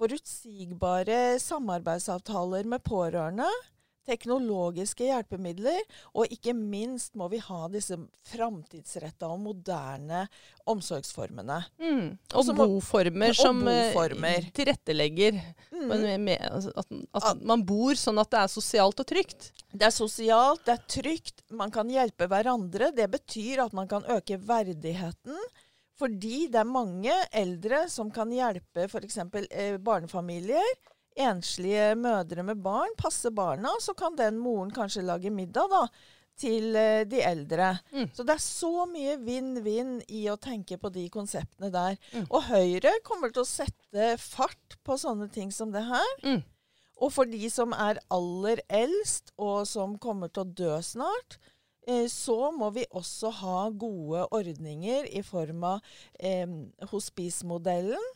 [0.02, 3.50] Forutsigbare samarbeidsavtaler med pårørende
[4.08, 5.80] teknologiske hjelpemidler,
[6.16, 7.98] og ikke minst må vi ha disse
[8.34, 10.26] framtidsretta og moderne
[10.70, 11.60] omsorgsformene.
[11.82, 12.10] Mm.
[12.34, 14.50] Og må, boformer som og boformer.
[14.56, 15.40] tilrettelegger
[15.72, 15.96] mm.
[16.24, 19.52] med, altså, at, at, man bor sånn at det er sosialt og trygt.
[19.72, 22.92] Det er sosialt, det er trygt, man kan hjelpe hverandre.
[22.96, 25.40] Det betyr at man kan øke verdigheten.
[26.04, 29.22] Fordi det er mange eldre som kan hjelpe f.eks.
[29.48, 30.74] Eh, barnefamilier
[31.16, 35.84] enslige mødre med barn Passe barna, så kan den moren kanskje lage middag da,
[36.40, 37.76] til uh, de eldre.
[37.94, 38.08] Mm.
[38.16, 42.00] Så det er så mye vinn-vinn i å tenke på de konseptene der.
[42.14, 42.26] Mm.
[42.30, 46.18] Og Høyre kommer til å sette fart på sånne ting som det her.
[46.26, 46.42] Mm.
[47.04, 51.53] Og for de som er aller eldst, og som kommer til å dø snart, eh,
[52.10, 56.48] så må vi også ha gode ordninger i form av eh,
[56.92, 58.12] hospicemodellen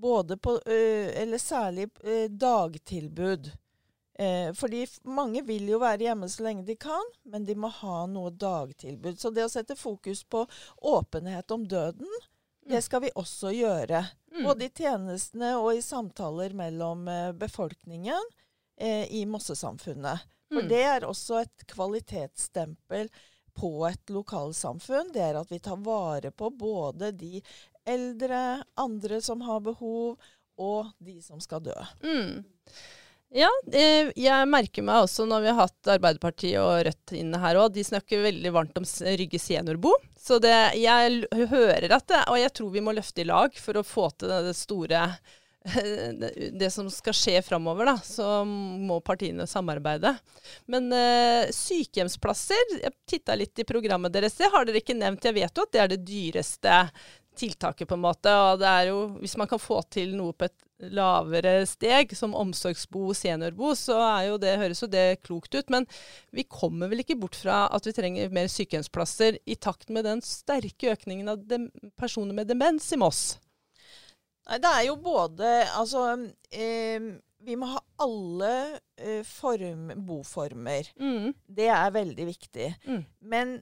[0.00, 1.90] både på Eller særlig
[2.40, 3.50] dagtilbud.
[4.22, 8.04] Eh, fordi mange vil jo være hjemme så lenge de kan, men de må ha
[8.10, 9.18] noe dagtilbud.
[9.20, 10.44] Så det å sette fokus på
[10.76, 12.10] åpenhet om døden,
[12.62, 12.84] det mm.
[12.84, 14.04] skal vi også gjøre.
[14.34, 14.44] Mm.
[14.44, 18.30] Både i tjenestene og i samtaler mellom eh, befolkningen
[18.76, 20.28] eh, i Mossesamfunnet.
[20.52, 20.70] For mm.
[20.70, 23.10] det er også et kvalitetsstempel
[23.56, 25.12] på et lokalsamfunn.
[25.14, 27.42] Det er at vi tar vare på både de
[27.88, 30.16] eldre, andre som har behov,
[30.60, 31.78] og de som skal dø.
[32.04, 32.44] Mm.
[33.32, 37.56] Ja, eh, jeg merker meg også når vi har hatt Arbeiderpartiet og Rødt inne her
[37.62, 39.94] òg, de snakker veldig varmt om Rygge seniorbo.
[40.20, 43.80] Så det, jeg hører at det, og jeg tror vi må løfte i lag for
[43.80, 45.06] å få til det store
[46.60, 50.14] det som skal skje framover, da, så må partiene samarbeide.
[50.70, 54.34] Men eh, sykehjemsplasser Jeg titta litt i programmet deres.
[54.38, 55.24] Det har dere ikke nevnt.
[55.24, 56.78] Jeg vet jo at det er det dyreste
[57.38, 58.32] tiltaket, på en måte.
[58.32, 60.58] Og det er jo, hvis man kan få til noe på et
[60.92, 65.70] lavere steg, som omsorgsbo, seniorbo, så jo det, høres jo det klokt ut.
[65.72, 65.86] Men
[66.34, 70.24] vi kommer vel ikke bort fra at vi trenger mer sykehjemsplasser i takt med den
[70.26, 71.46] sterke økningen av
[72.00, 73.24] personer med demens i Moss?
[74.48, 76.06] Nei, det er jo både Altså
[77.44, 78.54] vi må ha alle
[79.02, 80.88] uh, form, boformer.
[81.00, 81.32] Mm.
[81.46, 82.68] Det er veldig viktig.
[82.86, 83.02] Mm.
[83.32, 83.52] Men,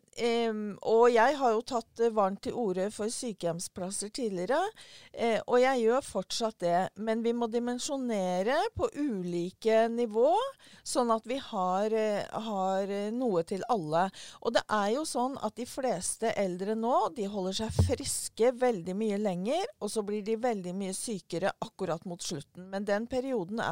[0.48, 4.60] um, og jeg har jo tatt uh, varmt til orde for sykehjemsplasser tidligere,
[5.16, 6.78] uh, og jeg gjør fortsatt det.
[7.00, 10.32] Men vi må dimensjonere på ulike nivå,
[10.86, 11.94] sånn at vi har,
[12.46, 14.06] har noe til alle.
[14.40, 18.96] Og det er jo sånn at de fleste eldre nå, de holder seg friske veldig
[18.96, 22.68] mye lenger, og så blir de veldig mye sykere akkurat mot slutten.
[22.72, 23.69] Men den perioden er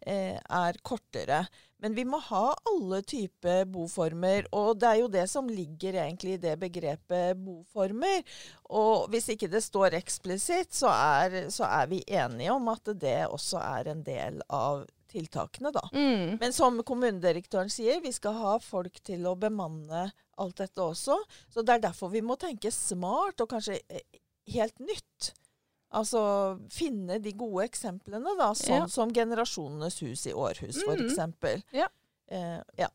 [0.00, 1.44] Eh, er kortere.
[1.82, 6.36] Men vi må ha alle typer boformer, og det er jo det som ligger egentlig
[6.36, 8.22] i det begrepet boformer.
[8.70, 13.24] Og hvis ikke det står eksplisitt, så er, så er vi enige om at det
[13.26, 15.82] også er en del av tiltakene, da.
[15.92, 16.38] Mm.
[16.40, 20.06] Men som kommunedirektøren sier, vi skal ha folk til å bemanne
[20.40, 21.18] alt dette også.
[21.52, 24.22] Så det er derfor vi må tenke smart og kanskje eh,
[24.54, 25.32] helt nytt.
[25.92, 26.22] Altså
[26.72, 28.88] finne de gode eksemplene, da, sånn ja.
[28.88, 31.04] som Generasjonenes hus i Århus, mm.
[31.12, 31.68] f.eks.
[31.76, 31.90] Ja.
[32.32, 32.88] Eh, ja.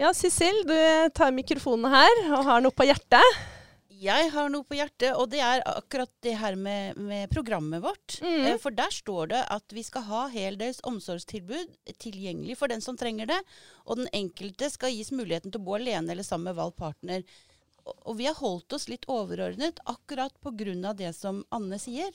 [0.00, 0.76] ja, Sissel, du
[1.14, 3.40] tar mikrofonen her og har noe på hjertet.
[4.00, 8.16] Jeg har noe på hjertet, og det er akkurat det her med, med programmet vårt.
[8.24, 8.46] Mm.
[8.48, 12.96] Eh, for der står det at vi skal ha heldøgns omsorgstilbud tilgjengelig for den som
[12.96, 13.38] trenger det.
[13.84, 17.26] Og den enkelte skal gis muligheten til å bo alene eller sammen med valgt partner.
[17.84, 20.94] Og, og vi har holdt oss litt overordnet akkurat pga.
[20.96, 22.08] det som Anne sier.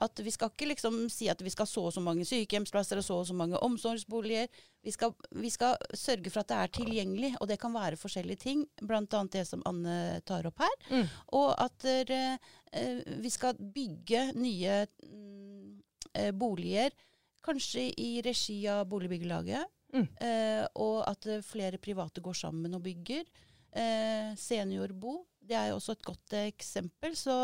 [0.00, 3.04] At vi skal ikke liksom si at vi skal så og så mange sykehjemsplasser og
[3.04, 4.48] så og så mange omsorgsboliger.
[4.82, 8.42] Vi skal, vi skal, sørge for at det er tilgjengelig, og det kan være forskjellige
[8.46, 8.64] ting.
[8.80, 9.04] Bl.a.
[9.04, 10.76] det som Anne tar opp her.
[10.88, 11.10] Mm.
[11.36, 16.96] Og at uh, vi skal bygge nye uh, boliger,
[17.44, 19.76] kanskje i regi av Boligbyggelaget.
[19.92, 20.06] Mm.
[20.22, 23.28] Uh, og at flere private går sammen og bygger.
[24.36, 25.12] seniorbo
[25.48, 27.14] det er jo også et godt eksempel.
[27.18, 27.34] Så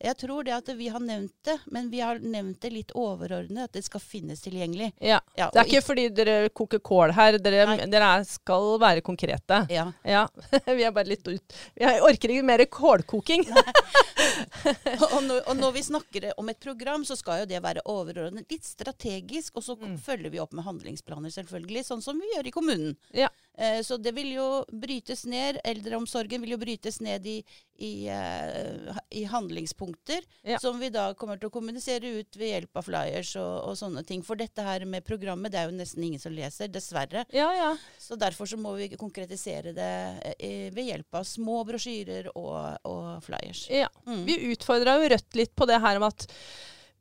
[0.00, 3.66] jeg tror det at vi har nevnt det, men vi har nevnt det litt overordnet,
[3.66, 4.92] at det skal finnes tilgjengelig.
[5.02, 9.64] Ja, ja Det er ikke fordi dere koker kål her, dere, dere skal være konkrete.
[9.72, 9.90] Ja.
[10.06, 10.24] ja.
[10.78, 13.44] vi er bare litt ut Vi orker ikke mer kålkoking.
[15.12, 18.48] og, når, og, når, vi snakker om et program, så skal jo det være overordnet,
[18.52, 19.96] litt strategisk, og så mm.
[20.02, 22.96] følger vi opp med handlingsplaner, selvfølgelig, sånn som vi gjør i kommunen.
[23.16, 23.30] Ja.
[23.58, 25.60] Eh, så det vil jo brytes ned.
[25.64, 27.38] Eldreomsorgen vil jo brytes ned i,
[27.82, 30.58] i, eh, i handlingspunkter, Ja.
[30.58, 34.04] som vi da kommer til å kommunisere ut ved hjelp av flyers og, og sånne
[34.06, 34.22] ting.
[34.24, 37.26] For dette her med programmet, det er jo nesten ingen som leser, dessverre.
[37.32, 37.76] Ja, ja.
[37.98, 39.92] Så derfor så må vi konkretisere det
[40.38, 43.66] eh, ved hjelp av små brosjyrer og, og flyers.
[43.70, 43.90] ja.
[44.06, 44.24] Mm.
[44.26, 46.26] Vi utfordra jo Rødt litt på det her om at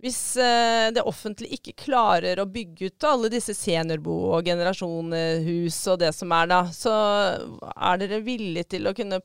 [0.01, 5.99] hvis eh, det offentlige ikke klarer å bygge ut alle disse seniorbo- og generasjonhus og
[6.01, 6.93] det som er da, så
[7.75, 9.21] er dere villige til å kunne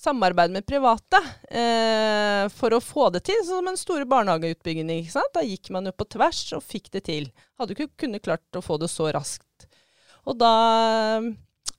[0.00, 1.18] samarbeide med private
[1.50, 4.92] eh, for å få det til, sånn som en store barnehageutbygging.
[5.00, 5.34] ikke sant?
[5.34, 7.28] Da gikk man jo på tvers og fikk det til.
[7.60, 9.66] Hadde ikke kunnet klart å få det så raskt.
[10.30, 10.54] Og da
[11.18, 11.28] eh,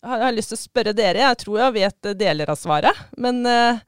[0.05, 3.45] har jeg lyst til å spørre dere, jeg tror jeg vet deler av svaret, men
[3.47, 3.81] eh,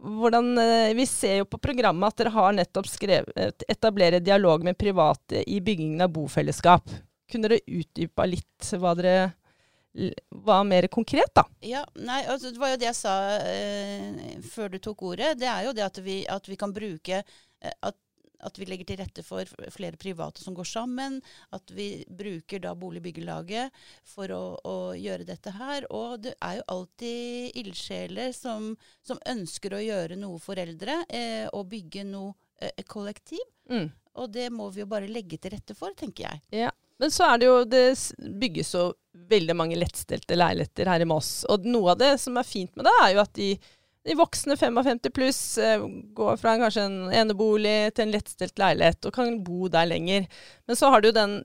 [0.00, 4.78] hvordan, eh, vi ser jo på programmet at dere har nettopp skrevet 'etablere dialog med
[4.78, 6.88] private i byggingen av bofellesskap'.
[7.30, 9.32] Kunne dere utdypa litt hva dere
[10.30, 11.44] var mer konkret, da?
[11.60, 15.38] Ja, nei, altså, Det var jo det jeg sa eh, før du tok ordet.
[15.40, 17.96] Det er jo det at vi, at vi kan bruke eh, at,
[18.46, 21.20] at vi legger til rette for flere private som går sammen.
[21.56, 23.74] At vi bruker da boligbyggelaget
[24.08, 25.86] for å, å gjøre dette her.
[25.94, 28.72] Og det er jo alltid ildsjeler som,
[29.06, 31.02] som ønsker å gjøre noe for eldre.
[31.08, 33.42] Eh, og bygge noe eh, kollektiv.
[33.70, 33.90] Mm.
[34.20, 36.64] Og det må vi jo bare legge til rette for, tenker jeg.
[36.66, 36.70] Ja.
[37.00, 37.84] Men så er det jo Det
[38.40, 38.90] bygges jo
[39.30, 41.46] veldig mange lettstelte leiligheter her i Moss.
[41.50, 43.48] Og noe av det som er fint med det, er jo at de,
[44.06, 45.82] de voksne 55 pluss eh,
[46.16, 50.28] går fra en, kanskje en enebolig til en lettstelt leilighet og kan bo der lenger.
[50.68, 51.40] Men så har du den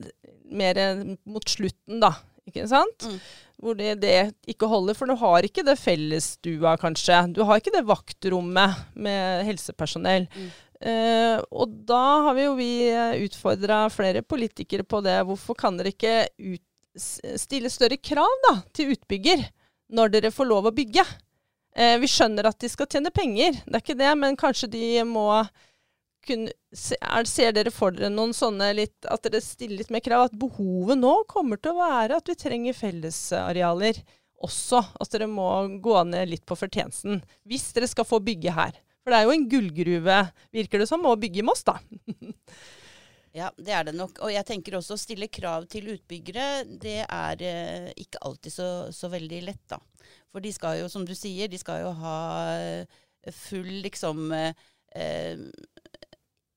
[0.56, 2.14] mer eh, mot slutten, da.
[2.46, 3.08] Ikke sant?
[3.10, 3.18] Mm.
[3.60, 4.16] Hvor det, det
[4.52, 4.96] ikke holder.
[4.96, 7.26] For du har ikke det fellesstua, kanskje.
[7.36, 10.30] Du har ikke det vaktrommet med helsepersonell.
[10.32, 10.48] Mm.
[10.86, 12.72] Eh, og da har vi jo vi
[13.26, 15.18] utfordra flere politikere på det.
[15.28, 16.64] Hvorfor kan dere ikke ut,
[16.96, 19.44] stille større krav da, til utbygger
[19.96, 21.04] når dere får lov å bygge?
[21.76, 24.86] Eh, vi skjønner at de skal tjene penger, det er ikke det, men kanskje de
[25.08, 25.28] må
[26.26, 30.02] kunne se, er, Ser dere for dere noen sånne litt At dere stiller litt mer
[30.02, 30.30] krav?
[30.30, 34.00] At behovet nå kommer til å være at vi trenger fellesarealer
[34.46, 34.82] også.
[35.02, 35.46] At dere må
[35.84, 37.22] gå ned litt på fortjenesten.
[37.48, 38.74] Hvis dere skal få bygge her.
[39.06, 40.18] For det er jo en gullgruve,
[40.56, 41.78] virker det som, å bygge i Moss, da.
[43.36, 44.20] Ja, det er det nok.
[44.24, 48.68] Og jeg tenker også å stille krav til utbyggere, det er eh, ikke alltid så,
[48.96, 49.80] så veldig lett, da.
[50.32, 52.16] For de skal jo, som du sier, de skal jo ha
[52.56, 53.02] eh,
[53.36, 54.54] full liksom eh,
[54.96, 55.42] eh,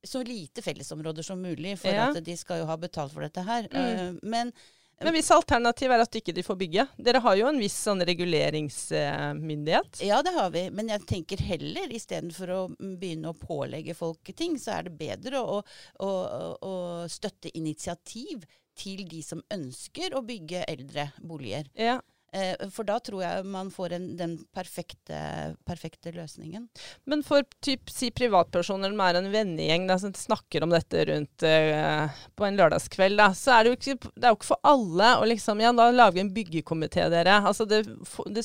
[0.06, 2.10] Så lite fellesområder som mulig, for Ja.
[2.12, 3.66] at de skal jo ha betalt for dette her.
[3.72, 3.78] Mm.
[3.82, 4.52] Eh, men
[5.00, 8.02] Men hvis alternativet er at ikke de får bygge Dere har jo en viss sånn
[8.08, 10.00] reguleringsmyndighet.
[10.06, 10.64] Ja, det har vi.
[10.74, 15.42] Men jeg tenker heller, istedenfor å begynne å pålegge folk ting, så er det bedre
[15.42, 15.60] å,
[16.04, 16.10] å,
[16.58, 16.74] å
[17.10, 18.46] støtte initiativ
[18.78, 21.70] til de som ønsker å bygge eldre boliger.
[21.78, 21.98] Ja.
[22.32, 25.18] Eh, for da tror jeg man får en, den perfekte,
[25.64, 26.66] perfekte løsningen.
[27.08, 31.46] Men for typ, si privatpersoner som er en vennegjeng da, som snakker om dette rundt
[31.48, 34.72] eh, på en lørdagskveld, da, så er det jo ikke, det er jo ikke for
[34.74, 37.40] alle å liksom Ja, da lager en byggekomité, dere.
[37.48, 37.80] Altså det,
[38.36, 38.44] det,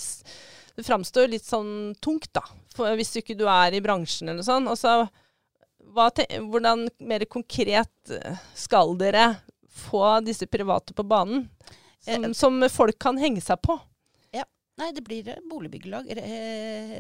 [0.78, 2.46] det framstår litt sånn tungt, da.
[2.78, 4.72] For hvis du ikke du er i bransjen eller noe sånt.
[4.72, 5.12] Altså,
[5.91, 8.15] hvordan mer konkret
[8.58, 9.34] skal dere
[9.74, 11.50] få disse private på banen?
[12.04, 13.78] Som, Eh, som folk kan henge seg på.
[14.36, 14.44] Ja.
[14.82, 16.10] Nei, det blir eh, boligbyggelag,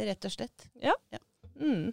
[0.07, 0.69] rett og slett.
[0.81, 0.95] Ja.
[1.11, 1.19] ja.
[1.59, 1.91] Mm.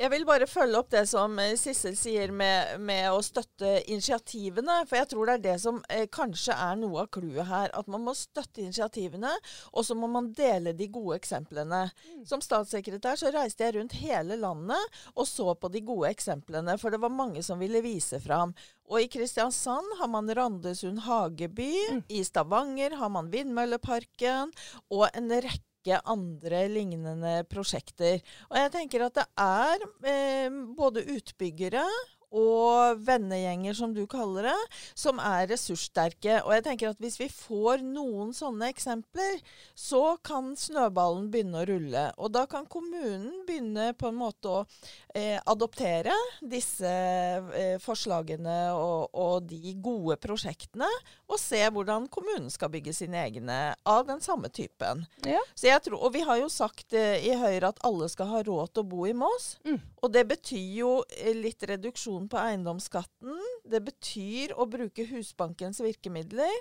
[0.00, 4.78] Jeg vil bare følge opp det som eh, Sissel sier med, med å støtte initiativene.
[4.88, 7.68] For jeg tror det er det som eh, kanskje er noe av clouet her.
[7.76, 9.34] At man må støtte initiativene,
[9.74, 11.82] og så må man dele de gode eksemplene.
[12.24, 16.80] Som statssekretær så reiste jeg rundt hele landet og så på de gode eksemplene.
[16.80, 18.56] For det var mange som ville vise fram.
[18.88, 21.74] Og i Kristiansand har man Randesund hageby.
[22.08, 24.56] I Stavanger har man Vindmølleparken.
[24.88, 25.69] Og en rekke
[26.04, 28.20] andre lignende prosjekter.
[28.50, 31.84] Og jeg tenker at det er eh, både utbyggere
[32.30, 34.58] og vennegjenger, som du kaller det,
[34.98, 36.40] som er ressurssterke.
[36.44, 39.40] Og jeg tenker at hvis vi får noen sånne eksempler,
[39.78, 42.04] så kan snøballen begynne å rulle.
[42.18, 44.60] Og da kan kommunen begynne på en måte å
[45.14, 50.88] eh, adoptere disse eh, forslagene og, og de gode prosjektene,
[51.30, 55.04] og se hvordan kommunen skal bygge sine egne av den samme typen.
[55.26, 55.42] Ja.
[55.54, 58.44] Så jeg tror, og vi har jo sagt eh, i Høyre at alle skal ha
[58.46, 59.78] råd til å bo i Mås, Mm.
[60.00, 63.38] Og det betyr jo eh, litt reduksjon på eiendomsskatten.
[63.64, 66.52] Det betyr å bruke Husbankens virkemidler.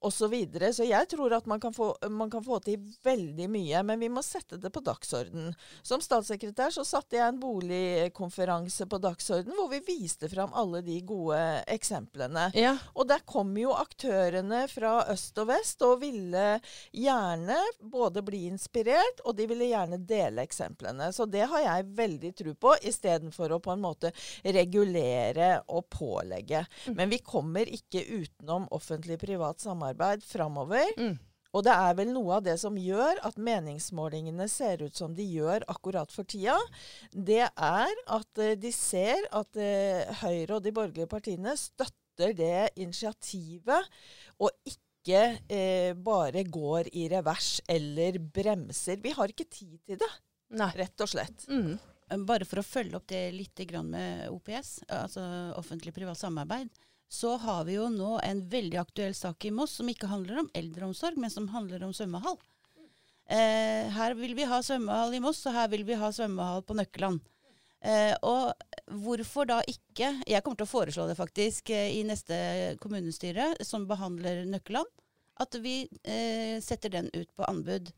[0.00, 0.20] Osv.
[0.20, 0.68] Så, videre.
[0.72, 4.10] så jeg tror at man kan, få, man kan, få, til veldig mye, men vi
[4.12, 5.54] må sette det på dagsorden.
[5.82, 10.98] Som statssekretær så satte jeg en boligkonferanse på dagsorden hvor vi viste fram alle de
[11.08, 11.40] gode
[11.72, 12.50] eksemplene.
[12.52, 12.74] Ja.
[12.92, 16.44] Og der kom jo aktørene fra øst og vest og ville
[16.92, 21.10] gjerne både bli inspirert, og de ville gjerne dele eksemplene.
[21.16, 24.12] Så det har jeg veldig tro på, istedenfor å på en måte
[24.44, 26.66] regulere og pålegge.
[26.86, 27.00] Mm.
[27.00, 29.89] Men vi kommer ikke utenom offentlig-privat samarbeid
[30.26, 30.86] framover.
[30.98, 31.18] Mm.
[31.56, 35.26] Og det er vel noe av det som gjør at meningsmålingene ser ut som de
[35.26, 36.56] gjør akkurat for tida.
[37.10, 42.70] Det er at uh, de ser at uh, Høyre og de borgerlige partiene støtter det
[42.78, 43.88] initiativet,
[44.38, 49.00] og ikke uh, bare går i revers eller bremser.
[49.02, 50.10] Vi har ikke tid til det,
[50.60, 50.70] Nei.
[50.78, 51.48] rett og slett.
[51.50, 51.74] Mm.
[52.26, 55.22] Bare for å følge opp det litt med OPS, altså
[55.58, 56.70] offentlig-privat samarbeid
[57.10, 60.50] så har vi jo nå en veldig aktuell sak i Moss som ikke handler om
[60.54, 62.38] eldreomsorg, men som handler om svømmehall.
[63.26, 66.76] Eh, her vil vi ha svømmehall i Moss, og her vil vi ha svømmehall på
[66.78, 67.18] Nøkkeland.
[67.80, 68.52] Eh, og
[69.00, 73.88] hvorfor da ikke Jeg kommer til å foreslå det faktisk eh, i neste kommunestyre som
[73.90, 74.86] behandler Nøkkeland.
[75.40, 77.90] At vi eh, setter den ut på anbud.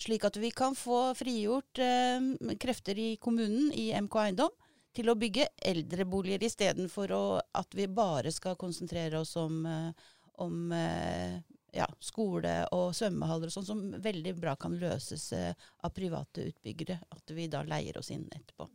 [0.00, 4.56] Slik at vi kan få frigjort eh, krefter i kommunen, i MK Eiendom,
[4.94, 9.90] til å bygge eldreboliger istedenfor at vi bare skal konsentrere oss om, eh,
[10.44, 11.40] om eh,
[11.74, 15.52] ja, skole og svømmehaller og sånn, som veldig bra kan løses eh,
[15.82, 17.00] av private utbyggere.
[17.10, 18.70] At vi da leier oss inn etterpå.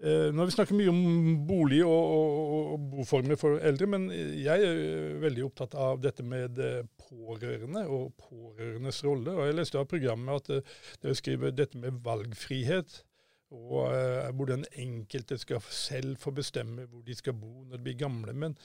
[0.00, 4.64] Nå har vi snakket mye om bolig og, og, og, boformer for eldre, men jeg
[4.64, 6.56] er veldig opptatt av dette med
[7.02, 9.34] pårørende og pårørendes rolle.
[9.34, 10.72] Og Jeg leste av programmet at
[11.04, 13.02] dere skriver dette med valgfrihet
[13.50, 17.84] og uh, hvor den enkelte skal selv få bestemme hvor de skal bo når de
[17.88, 18.34] blir gamle.
[18.36, 18.56] Men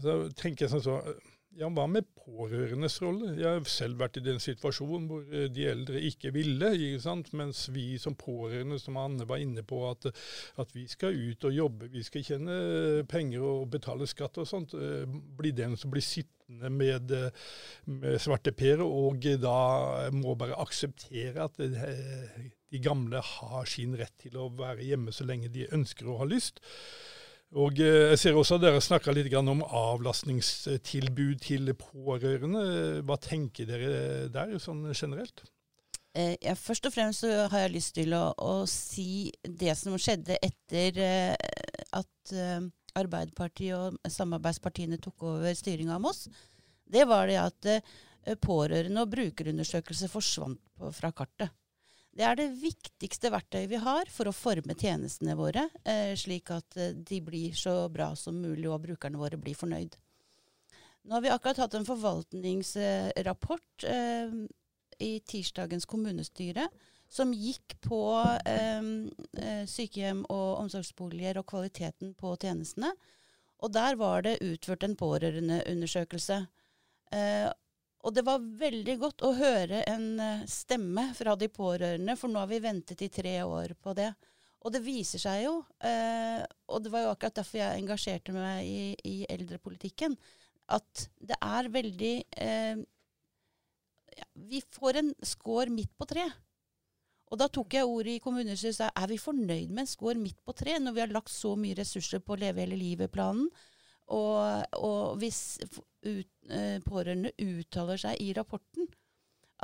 [0.00, 0.98] så tenker jeg sånn så,
[1.58, 3.34] ja, hva med pårørendes rolle?
[3.38, 7.66] Jeg har selv vært i den situasjonen hvor eh, de eldre ikke ville, ikke mens
[7.74, 10.08] vi som pårørende, som Anne var inne på, at,
[10.58, 12.56] at, vi skal ut og jobbe, vi skal tjene
[13.10, 15.04] penger og betale skatt og sånt, eh,
[15.38, 17.14] blir den som blir sittende med,
[17.86, 21.70] med svarteper og da må bare akseptere at det,
[22.74, 26.32] de gamle har sin rett til å være hjemme så lenge de ønsker og har
[26.32, 26.58] lyst.
[27.54, 32.64] Og eh, Jeg ser også at dere snakka litt om avlastningstilbud til pårørende.
[33.06, 33.92] Hva tenker dere
[34.34, 35.44] der, sånn generelt?
[36.14, 40.38] Eh, ja, først og fremst har jeg lyst til å, å si det som skjedde
[40.42, 41.34] etter eh,
[41.94, 42.38] at
[42.94, 46.26] Arbeiderpartiet og samarbeidspartiene tok over styringa av Moss.
[46.86, 50.62] Det var det at pårørende og brukerundersøkelse forsvant
[50.94, 51.50] fra kartet.
[52.14, 56.76] Det er det viktigste verktøyet vi har for å forme tjenestene våre, eh, slik at
[56.78, 59.96] eh, de blir så bra som mulig, og brukerne våre blir fornøyd.
[61.04, 64.30] Nå har vi akkurat hatt en forvaltningsrapport eh,
[65.02, 66.68] i tirsdagens kommunestyre
[67.10, 68.00] som gikk på
[68.46, 68.86] eh,
[69.42, 72.94] eh, sykehjem og omsorgsboliger og kvaliteten på tjenestene.
[73.64, 76.40] Og der var det utført en pårørendeundersøkelse.
[77.14, 77.50] Eh,
[78.04, 82.42] og det var veldig godt å høre en eh, stemme fra de pårørende, for nå
[82.42, 84.10] har vi ventet i tre år på det.
[84.64, 88.68] Og det viser seg jo, eh, og det var jo akkurat derfor jeg engasjerte meg
[88.68, 90.16] i, i eldrepolitikken,
[90.72, 92.84] at det er veldig eh,
[94.48, 96.24] Vi får en skår midt på tre.
[97.32, 100.20] Og da tok jeg ordet i kommunestyret og sa er vi fornøyd med en skår
[100.20, 103.48] midt på tre, når vi har lagt så mye ressurser på Leve hele livet-planen,
[104.12, 105.40] og, og hvis
[106.04, 108.88] ut, eh, pårørende uttaler seg i rapporten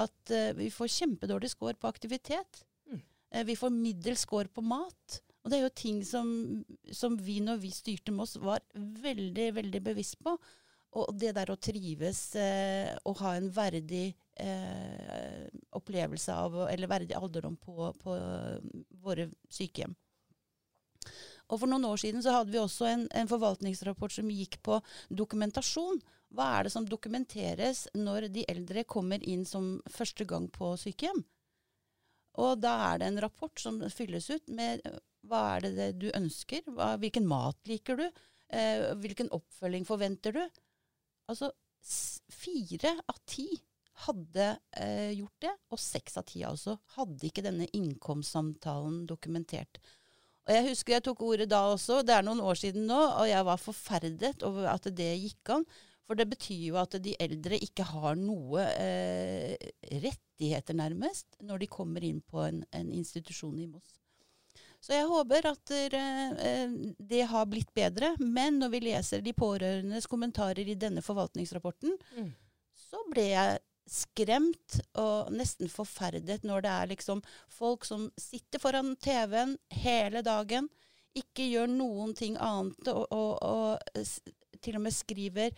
[0.01, 2.63] at eh, vi får kjempedårlig score på aktivitet.
[2.89, 3.03] Mm.
[3.31, 5.21] Eh, vi får middels score på mat.
[5.43, 6.31] Og det er jo ting som,
[6.93, 10.37] som vi når vi styrte Moss var veldig, veldig bevisst på.
[11.01, 12.33] Og det der å trives
[13.07, 14.09] og ha en verdig
[15.79, 18.17] opplevelse av, eller verdig alderdom på, på
[19.05, 19.95] våre sykehjem.
[21.51, 24.79] Og For noen år siden så hadde vi også en, en, forvaltningsrapport som gikk på
[25.11, 25.99] dokumentasjon.
[26.31, 31.25] Hva er det som dokumenteres når de eldre kommer inn som første gang på sykehjem?
[32.39, 34.85] Og da er det en rapport som fylles ut med
[35.27, 38.07] hva er det du ønsker, hva, hvilken mat liker du,
[38.55, 40.45] eh, hvilken oppfølging forventer du?
[41.31, 41.51] Altså
[42.31, 43.49] fire av ti
[44.07, 44.47] hadde
[44.79, 49.81] eh, gjort det, og seks av ti altså hadde ikke denne innkomstsamtalen dokumentert.
[50.51, 53.29] Og Jeg husker jeg tok ordet da også, det er noen år siden nå, og
[53.31, 55.67] jeg var forferdet over at det gikk an.
[56.11, 59.55] For det betyr jo at de eldre ikke har noe eh,
[59.87, 63.95] rettigheter, nærmest, når de kommer inn på en, en institusjon i Moss.
[64.83, 68.17] Så jeg håper at eh, det har blitt bedre.
[68.19, 72.31] Men når vi leser de pårørendes kommentarer i denne forvaltningsrapporten, mm.
[72.91, 78.93] så ble jeg skremt og nesten forferdet når det er liksom folk som sitter foran
[79.03, 80.69] TV-en hele dagen,
[81.19, 84.05] ikke gjør noen ting annet, og, og, og
[84.63, 85.51] til og med skriver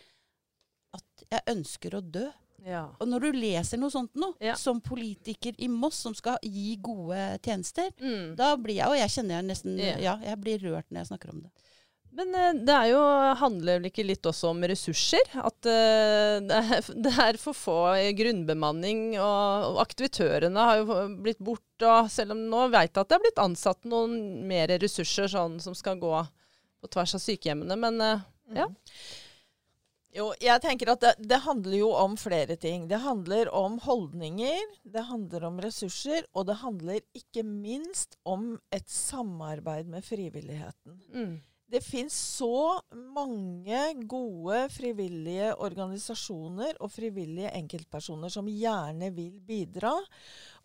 [0.97, 2.31] at 'jeg ønsker å dø'.
[2.65, 2.85] Ja.
[3.01, 4.55] Og når du leser noe sånt nå, Ja.
[4.55, 8.37] som politiker i Moss som skal gi gode tjenester, Mm.
[8.37, 9.97] da blir jeg Og jeg kjenner jeg nesten Ja.
[9.99, 11.51] Ja, jeg blir rørt når jeg snakker om det.
[12.13, 13.01] Men eh, det er jo,
[13.41, 15.33] handler vel ikke litt også om ressurser?
[15.41, 17.79] At eh, det, er, for få
[18.19, 21.89] grunnbemanning, og, aktivitørene har jo blitt borte.
[21.89, 25.59] Og selv om nå vet jeg at det er blitt ansatt noen mer ressurser sånn,
[25.65, 26.15] som skal gå
[26.83, 28.31] på tvers av sykehjemmene, men eh,
[28.63, 28.71] Ja.
[30.13, 32.83] Jo, jeg tenker at det, det handler jo om flere ting.
[32.91, 38.93] Det handler om holdninger, det handler om ressurser, og det handler ikke minst om et
[38.93, 41.01] samarbeid med frivilligheten.
[41.17, 41.33] mm.
[41.73, 49.95] Det fins så mange gode frivillige organisasjoner og frivillige enkeltpersoner som gjerne vil bidra.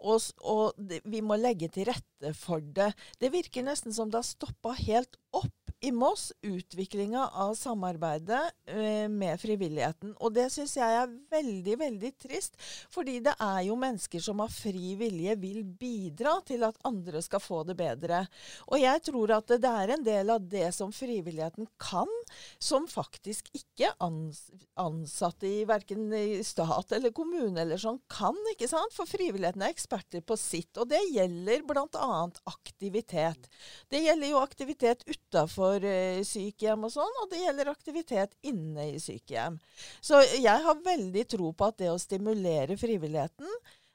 [0.04, 0.76] Og, og
[1.08, 2.92] vi må legge til rette for det.
[3.22, 9.08] Det virker nesten som det har stoppa helt opp i Moss, utviklinga av samarbeidet eh,
[9.10, 10.14] med frivilligheten.
[10.20, 12.58] Og det syns jeg er veldig, veldig trist.
[12.92, 17.40] Fordi det er jo mennesker som av fri vilje vil bidra til at andre skal
[17.44, 18.26] få det bedre.
[18.68, 22.12] Og jeg tror at det, er en del av det som frivilligheten kan,
[22.60, 26.12] som faktisk ikke ans ansatte i verken
[26.46, 28.94] stat eller kommune eller sånn kan, ikke sant?
[28.94, 30.76] For frivilligheten er eksperter på sitt.
[30.78, 32.12] Og det gjelder bl.a.
[32.52, 33.48] aktivitet.
[33.90, 39.00] Det gjelder jo aktivitet utafor eh, sykehjem og sånn, og det gjelder aktivitet inne i
[39.00, 39.60] sykehjem.
[40.02, 43.48] Så jeg har veldig tro på at det å stimulere frivilligheten,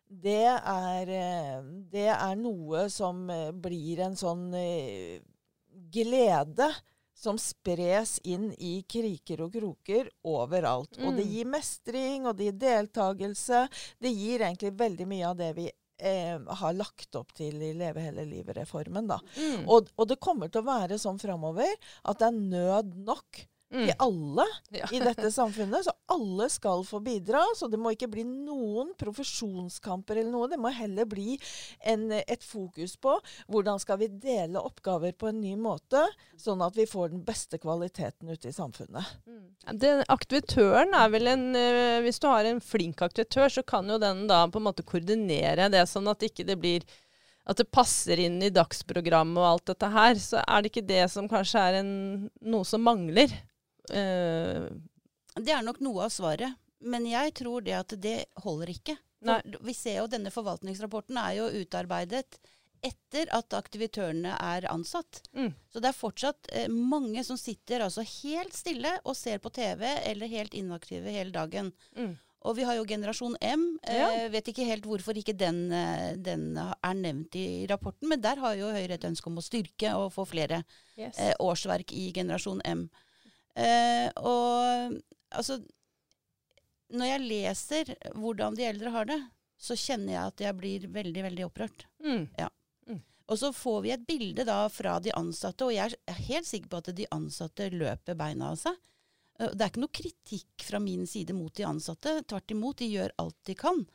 [0.08, 4.50] det er, eh, det er noe som eh, blir en sånn
[5.92, 6.68] glede
[7.22, 10.98] som spres inn i kriker og kroker overalt.
[10.98, 11.32] Og det Mm.
[11.32, 13.68] gir mestring, og det gir deltakelse.
[14.00, 15.70] Det gir egentlig veldig mye av det vi
[16.02, 19.08] eh, har lagt opp til i Leve hele livet-reformen.
[19.36, 19.64] Mm.
[19.70, 21.70] Og, og det kommer til å være sånn framover
[22.02, 23.86] at det er nød nok Mm.
[23.88, 24.44] til alle
[24.76, 24.86] Ja.
[24.92, 25.84] i dette samfunnet.
[25.86, 27.40] Så alle skal få bidra.
[27.56, 30.48] Så det må ikke bli noen profesjonskamper eller noe.
[30.52, 31.38] Det må heller bli
[31.80, 33.16] en, et fokus på
[33.48, 36.02] hvordan skal vi dele oppgaver på en ny måte,
[36.40, 39.14] sånn at vi får den beste kvaliteten ute i samfunnet.
[39.26, 39.44] Mm.
[39.80, 43.98] Den aktivitøren er vel en eh, Hvis du har en flink aktivitør, så kan jo
[44.02, 46.86] den da på en måte koordinere det, sånn at ikke det blir
[47.48, 50.18] at det passer inn i dagsprogrammet og alt dette her.
[50.20, 51.94] Så er det ikke det som kanskje er en,
[52.38, 53.32] noe som mangler.
[53.92, 54.68] Eh,
[55.42, 56.54] Det er nok noe av svaret.
[56.80, 58.96] Men jeg tror det at det holder ikke.
[59.62, 62.38] Vi ser jo Denne forvaltningsrapporten er jo utarbeidet
[62.82, 65.20] etter at aktivitørene er ansatt.
[65.36, 65.52] mm.
[65.70, 69.84] Så det er fortsatt eh, mange som sitter altså helt stille og ser på TV,
[70.10, 71.70] eller helt inaktive hele dagen.
[71.96, 72.16] Mm.
[72.42, 73.78] Og vi har jo Generasjon M.
[73.86, 74.08] Ja.
[74.10, 78.42] Eh, vet ikke helt hvorfor ikke den, eh, den er nevnt i rapporten, men der
[78.42, 80.64] har jo Høyre et ønske om å styrke og få flere
[80.98, 81.16] Yes.
[81.22, 82.88] eh, årsverk i generasjon M.
[83.58, 84.96] Eh, og
[85.30, 85.58] altså
[86.92, 89.20] Når jeg leser hvordan de eldre har det,
[89.56, 91.86] så kjenner jeg at jeg blir veldig, veldig opprørt.
[92.04, 92.26] Mm.
[93.32, 96.68] Og så får vi et bilde da fra de ansatte, og jeg er helt sikker
[96.68, 98.76] på at de ansatte løper beina av seg.
[99.40, 102.18] Eh, Det er ikke noe kritikk fra min side mot de ansatte.
[102.28, 103.86] Tvert imot, de gjør alt de kan.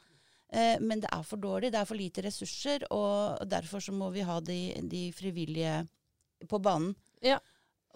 [0.50, 4.10] Eh, Men det er for dårlig, det er for lite ressurser, og derfor så må
[4.16, 5.88] vi ha de, de frivillige
[6.48, 6.96] på banen.
[7.22, 7.38] Ja.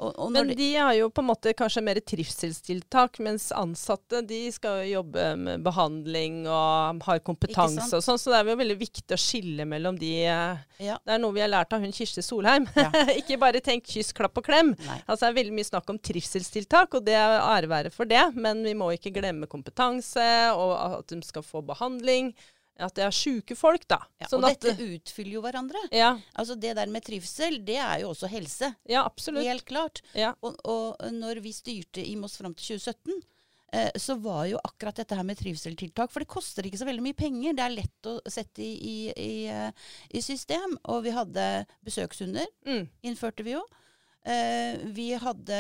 [0.01, 4.39] Og, og Men de har jo på en måte kanskje mer trivselstiltak, mens ansatte de
[4.53, 8.77] skal jo jobbe med behandling og har kompetanse og sånn, så det er jo veldig
[8.79, 10.97] viktig å skille mellom de eh, Ja.
[11.05, 12.65] Det er noe vi har lært av hun Kirsti Solheim.
[12.73, 12.89] Ja.
[13.19, 14.73] Ikke bare tenk kyss, klapp og klem.
[14.87, 14.97] Nei.
[15.05, 18.23] Altså Det er veldig mye snakk om trivselstiltak, og det er ære være for det,
[18.33, 20.25] men vi må ikke glemme kompetanse,
[20.57, 22.33] og at de skal få behandling.
[22.80, 23.99] At det er sjuke folk, da.
[24.19, 25.78] Ja, Sånn og dette utfyller jo hverandre.
[25.91, 28.76] ja, Altså Det der med trivsel, det er jo også helse.
[28.89, 29.43] ja, absolutt.
[29.45, 30.01] Helt klart.
[30.15, 30.34] Ja.
[30.41, 33.22] Og, og når vi styrte i Moss fram til 2017,
[33.74, 37.03] eh, så var jo akkurat dette her med trivseltiltak For det koster ikke så veldig
[37.03, 37.53] mye penger.
[37.53, 39.72] Det er lett å sette i, i, i, eh,
[40.13, 40.78] i system.
[40.89, 42.88] Og vi hadde besøkshunder, Mm.
[43.03, 43.61] innførte vi jo.
[44.22, 45.55] Eh, vi hadde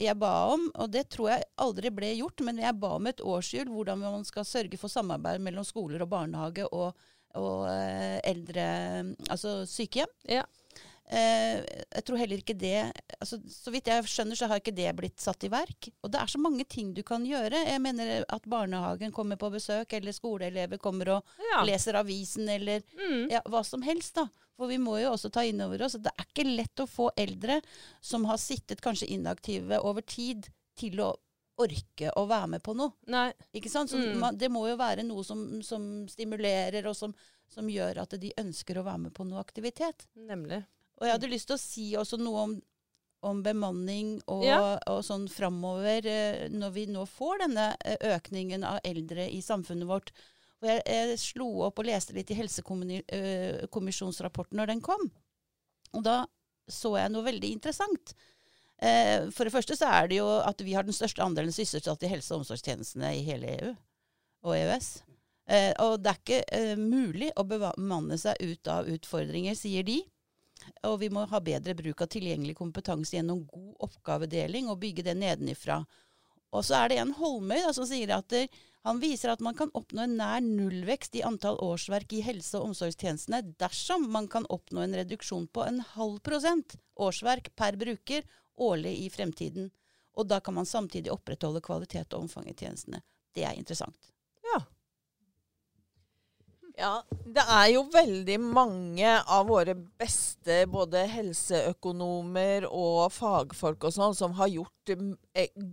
[0.00, 3.20] Jeg ba om, og det tror jeg aldri ble gjort, men jeg ba om et
[3.20, 6.96] årshjul hvordan man skal sørge for samarbeid mellom skoler og barnehage og,
[7.36, 8.68] og eh, eldre
[9.28, 10.12] Altså sykehjem.
[10.32, 10.46] Ja.
[11.08, 11.60] Eh,
[11.94, 12.90] jeg tror heller ikke det
[13.20, 15.88] altså, Så vidt jeg skjønner, så har ikke det blitt satt i verk.
[16.02, 17.60] Og det er så mange ting du kan gjøre.
[17.68, 21.62] Jeg mener at barnehagen kommer på besøk, eller skoleelever kommer og ja.
[21.68, 23.30] leser avisen, eller Mm.
[23.30, 24.26] ja, hva som helst, da.
[24.56, 26.88] For vi må jo også ta inn over oss at det er ikke lett å
[26.88, 27.60] få eldre
[28.00, 31.14] som har sittet kanskje inaktive over tid, til å
[31.58, 32.92] orke å være med på noe.
[33.08, 33.30] Nei.
[33.54, 33.88] Ikke sant?
[33.90, 34.18] Så Mm.
[34.20, 37.14] man, det må jo være noe som, som stimulerer, og som,
[37.48, 40.04] som gjør at de ønsker å være med på noe aktivitet.
[40.16, 40.64] Nemlig.
[40.96, 42.52] Og jeg hadde lyst til å si også noe om,
[43.26, 44.78] om bemanning og, Ja.
[44.88, 49.88] og sånn framover, eh, når vi nå får denne eh, økningen av eldre i samfunnet
[49.88, 50.12] vårt.
[50.62, 55.10] Og jeg, jeg slo opp og leste litt i Helsekommisjonsrapporten når den kom.
[55.92, 56.22] Og da
[56.66, 58.14] så jeg noe veldig interessant.
[58.82, 62.06] Eh, for det første så er det jo at vi har den største andelen sysselsatte
[62.08, 63.70] i helse- og omsorgstjenestene i hele EU
[64.46, 64.88] og EØS.
[65.48, 69.98] Eh, og det er ikke eh, mulig å bemanne seg ut av utfordringer, sier de.
[70.88, 75.16] Og vi må ha bedre bruk av tilgjengelig kompetanse gjennom god oppgavedeling og bygge det
[75.18, 75.82] nedenifra.
[76.54, 78.46] Og så er det en Holmøy da, som sier at det,
[78.86, 82.70] han viser at man kan oppnå en nær nullvekst i antall årsverk i helse- og
[82.70, 88.22] omsorgstjenestene dersom man kan oppnå en reduksjon på en halv prosent årsverk per bruker
[88.62, 89.72] årlig i fremtiden.
[90.16, 93.02] Og da kan man samtidig opprettholde kvalitet og omfang i tjenestene.
[93.34, 94.12] Det er interessant.
[96.76, 97.00] Ja.
[97.36, 104.36] Det er jo veldig mange av våre beste både helseøkonomer og fagfolk og sånn som
[104.36, 104.92] har gjort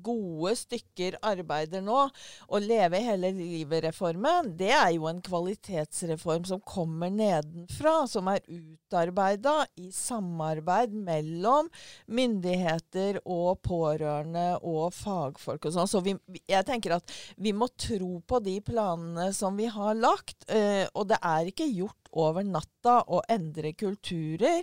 [0.03, 2.09] gode stykker arbeider nå.
[2.47, 9.55] Å leve hele livet-reformen, det er jo en kvalitetsreform som kommer nedenfra, som er utarbeida
[9.79, 11.69] i samarbeid mellom
[12.07, 15.89] myndigheter og pårørende og fagfolk og sånn.
[15.89, 19.93] Så vi, vi- jeg tenker at vi må tro på de planene som vi har
[19.95, 20.45] lagt.
[20.47, 24.61] eh, og det er ikke gjort over natta å endre kulturer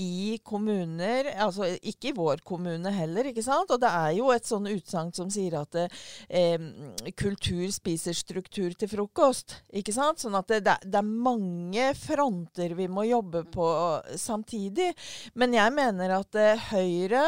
[0.00, 3.70] i kommuner, altså ikke i vår kommune heller, ikke sant.
[3.74, 6.56] Og det er jo et sånn utsagn som sier at eh,
[7.18, 10.22] kultur spiser struktur til frokost, ikke sant.
[10.24, 13.66] Sånn at det, det, er- mange fronter vi må jobbe på
[14.18, 14.90] samtidig.
[15.38, 17.24] Men jeg mener at eh, Høyre,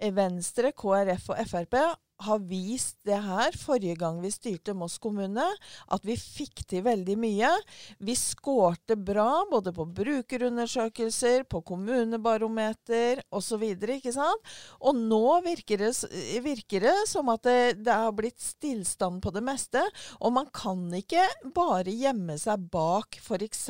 [0.00, 1.78] eh, Venstre, KrF og Frp
[2.26, 5.44] har vist det her forrige gang vi styrte Moss kommune,
[5.92, 7.50] at vi fikk til veldig mye.
[8.02, 13.64] Vi skårte bra både på brukerundersøkelser, på kommunebarometer osv.
[13.96, 14.52] ikke sant?
[14.80, 15.92] Og nå virker det,
[16.44, 19.82] virker det som at det, det har blitt stillstand på det meste.
[20.20, 23.68] Og man kan ikke bare gjemme seg bak f.eks.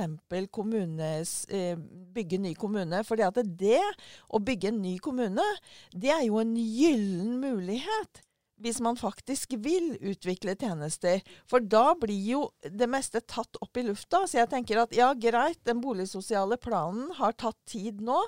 [0.52, 1.76] kommunes eh,
[2.12, 3.02] bygge ny kommune.
[3.04, 3.80] fordi at det
[4.28, 5.46] å bygge en ny kommune,
[5.94, 8.22] det er jo en gyllen mulighet
[8.62, 11.20] hvis man faktisk vil utvikle tjenester.
[11.50, 14.22] For da blir jo det meste tatt opp i lufta.
[14.26, 18.18] Så jeg tenker at ja, greit, den boligsosiale planen har tatt tid nå,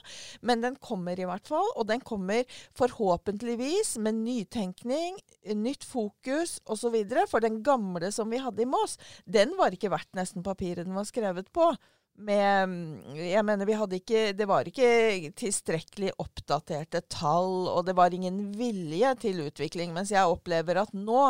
[0.43, 1.71] men den kommer i hvert fall.
[1.79, 2.45] Og den kommer
[2.79, 5.19] forhåpentligvis med nytenkning,
[5.55, 7.01] nytt fokus osv.
[7.31, 10.97] For den gamle som vi hadde i Moss, den var ikke verdt nesten papiret den
[10.97, 11.73] var skrevet på
[12.17, 18.15] med Jeg mener, vi hadde ikke Det var ikke tilstrekkelig oppdaterte tall, og det var
[18.15, 19.93] ingen vilje til utvikling.
[19.95, 21.27] Mens jeg opplever at nå,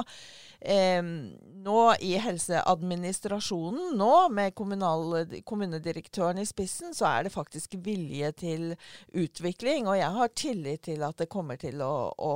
[0.60, 8.32] eh, nå i helseadministrasjonen, nå med kommunal, kommunedirektøren i spissen, så er det faktisk vilje
[8.44, 8.70] til
[9.12, 9.88] utvikling.
[9.88, 12.34] Og jeg har tillit til at det kommer til å, å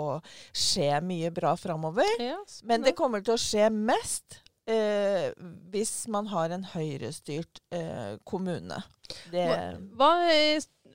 [0.57, 2.09] skje mye bra framover.
[2.23, 5.29] Ja, Men det kommer til å skje mest eh,
[5.73, 8.83] hvis man har en høyrestyrt eh, kommune.
[9.33, 9.47] Det,
[9.97, 10.11] Hva,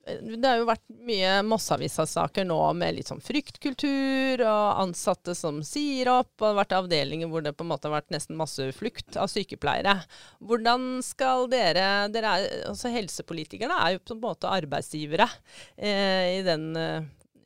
[0.03, 6.11] det har jo vært mye Mosseavisa-saker nå med litt sånn fryktkultur og ansatte som sier
[6.11, 6.33] opp.
[6.35, 9.31] Og det har vært avdelinger hvor det på en måte har vært nesten masseflukt av
[9.31, 9.95] sykepleiere.
[10.43, 15.29] Hvordan skal dere, dere er, altså Helsepolitikerne er jo på en måte arbeidsgivere
[15.77, 16.69] eh, i, den,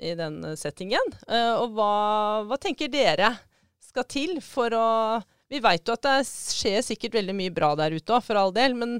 [0.01, 1.13] i den settingen.
[1.29, 1.93] Eh, og hva,
[2.49, 3.35] hva tenker dere
[3.87, 4.87] skal til for å
[5.47, 8.53] Vi veit jo at det skjer sikkert veldig mye bra der ute òg, for all
[8.55, 8.75] del.
[8.75, 8.97] Men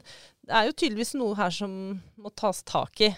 [0.48, 1.72] det er jo tydeligvis noe her som
[2.16, 3.12] må tas tak i.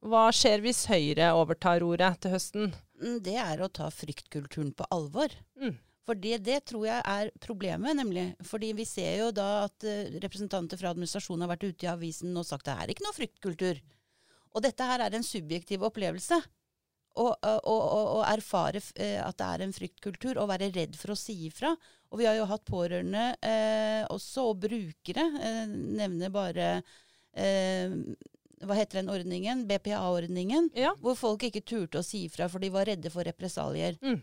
[0.00, 2.72] Hva skjer hvis Høyre overtar ordet til høsten?
[3.00, 5.32] Mm, Det er å ta fryktkulturen på alvor.
[5.60, 5.76] Mm.
[6.08, 8.30] For det, det tror jeg er problemet, nemlig.
[8.48, 12.36] Fordi vi ser jo da at eh, representanter fra administrasjonen har vært ute i avisen
[12.36, 13.82] og sagt det er ikke noe fryktkultur.
[14.56, 16.40] Og dette her er en subjektiv opplevelse.
[17.18, 21.18] Å- å- å erfare eh, at det er en fryktkultur, og være redd for å
[21.18, 21.72] si ifra.
[22.12, 25.24] Og vi har jo hatt pårørende eh, også, og brukere.
[25.42, 26.68] Eh, nevner bare
[27.34, 27.90] eh,
[28.60, 29.66] Hva heter den ordningen?
[29.66, 30.70] BPA-ordningen.
[30.76, 30.92] Ja.
[31.00, 33.96] Hvor folk ikke turte å si ifra, for de var redde for represalier.
[34.04, 34.20] Mm.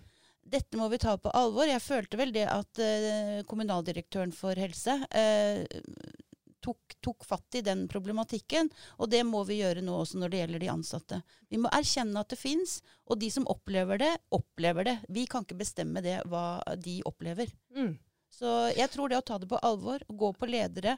[0.48, 1.66] Dette må vi ta på alvor.
[1.68, 5.66] Jeg følte vel det at eh, kommunaldirektøren for helse eh,
[6.64, 8.70] tok, tok fatt i den problematikken.
[8.98, 11.22] Og det må vi gjøre nå også når det gjelder de ansatte.
[11.52, 14.98] Vi må erkjenne at det fins, og de som opplever det, opplever det.
[15.10, 17.52] Vi kan ikke bestemme det, hva de opplever.
[17.76, 17.96] Mm.
[18.34, 20.98] Så jeg tror det å ta det på alvor, gå på ledere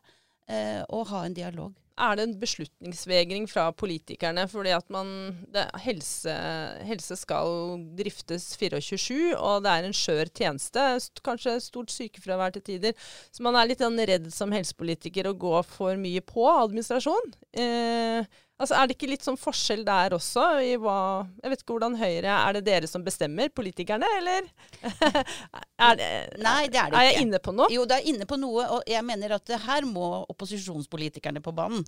[0.49, 1.75] eh, og ha en dialog.
[1.99, 5.09] Er det en beslutningsvegring fra politikerne fordi at man
[5.51, 6.31] det, helse,
[6.87, 10.85] helse skal driftes 24-7, og det er en skjør tjeneste,
[11.25, 13.09] kanskje stort sykefravær til tider.
[13.35, 17.35] Så man er litt sånn redd som helsepolitiker å gå for mye på administrasjon.
[17.51, 20.45] Eh, Altså, Er det ikke litt sånn forskjell der også?
[20.67, 24.49] i hva, Jeg vet ikke hvordan Høyre Er det dere som bestemmer, politikerne, eller?
[25.87, 26.09] er det,
[26.43, 26.99] Nei, det er det ikke.
[26.99, 27.69] Er jeg inne på noe?
[27.71, 28.65] Jo, det er inne på noe.
[28.75, 31.85] Og jeg mener at her må opposisjonspolitikerne på banen.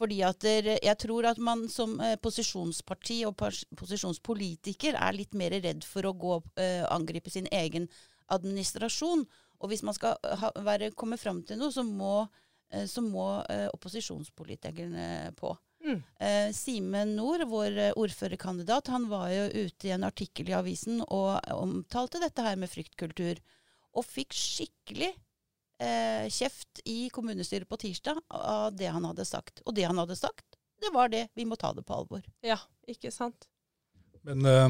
[0.00, 3.34] Fordi at jeg tror at man som eh, posisjonsparti og
[3.76, 7.88] posisjonspolitiker er litt mer redd for å gå uh, angripe sin egen
[8.32, 9.26] administrasjon.
[9.60, 13.26] Og hvis man skal ha, være, komme fram til noe, så må, uh, så må
[13.44, 15.52] uh, opposisjonspolitikerne på.
[15.80, 16.02] Mm.
[16.20, 21.00] Eh, Simen Nord, vår eh, ordførerkandidat, han var jo ute i en artikkel i avisen
[21.06, 23.40] og omtalte dette her med fryktkultur.
[23.96, 25.10] Og fikk skikkelig
[25.80, 29.64] eh, kjeft i kommunestyret på tirsdag av det han hadde sagt.
[29.66, 31.26] Og det han hadde sagt, det var det.
[31.34, 32.22] Vi må ta det på alvor.
[32.44, 33.48] Ja, ikke sant.
[34.26, 34.68] Men eh,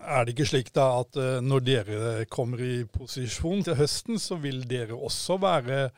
[0.00, 4.38] er det ikke slik da at eh, når dere kommer i posisjon til høsten, så
[4.42, 5.90] vil dere også være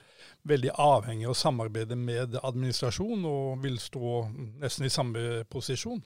[0.45, 4.27] veldig avhengig av samarbeide med administrasjon, og vil stå
[4.61, 6.03] nesten i samme posisjon.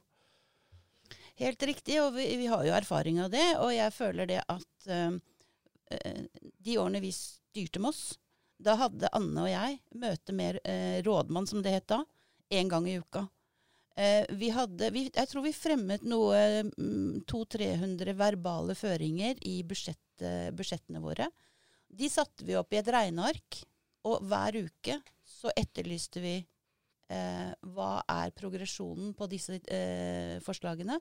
[1.38, 3.46] Helt riktig, og vi, vi har jo erfaring av det.
[3.62, 5.18] Og jeg føler det at øh,
[6.66, 8.16] de årene vi styrte Moss,
[8.58, 12.02] da hadde Anne og jeg møte med øh, rådmann, som det het da,
[12.50, 13.28] én gang i uka.
[13.98, 20.22] Uh, vi hadde, vi, jeg tror vi fremmet noe um, 200-300 verbale føringer i budsjett,
[20.54, 21.28] budsjettene våre.
[21.88, 23.62] De satte vi opp i et regneark
[24.08, 26.34] og hver uke så etterlyste vi
[27.12, 30.98] eh, hva er progresjonen på disse eh, forslagene.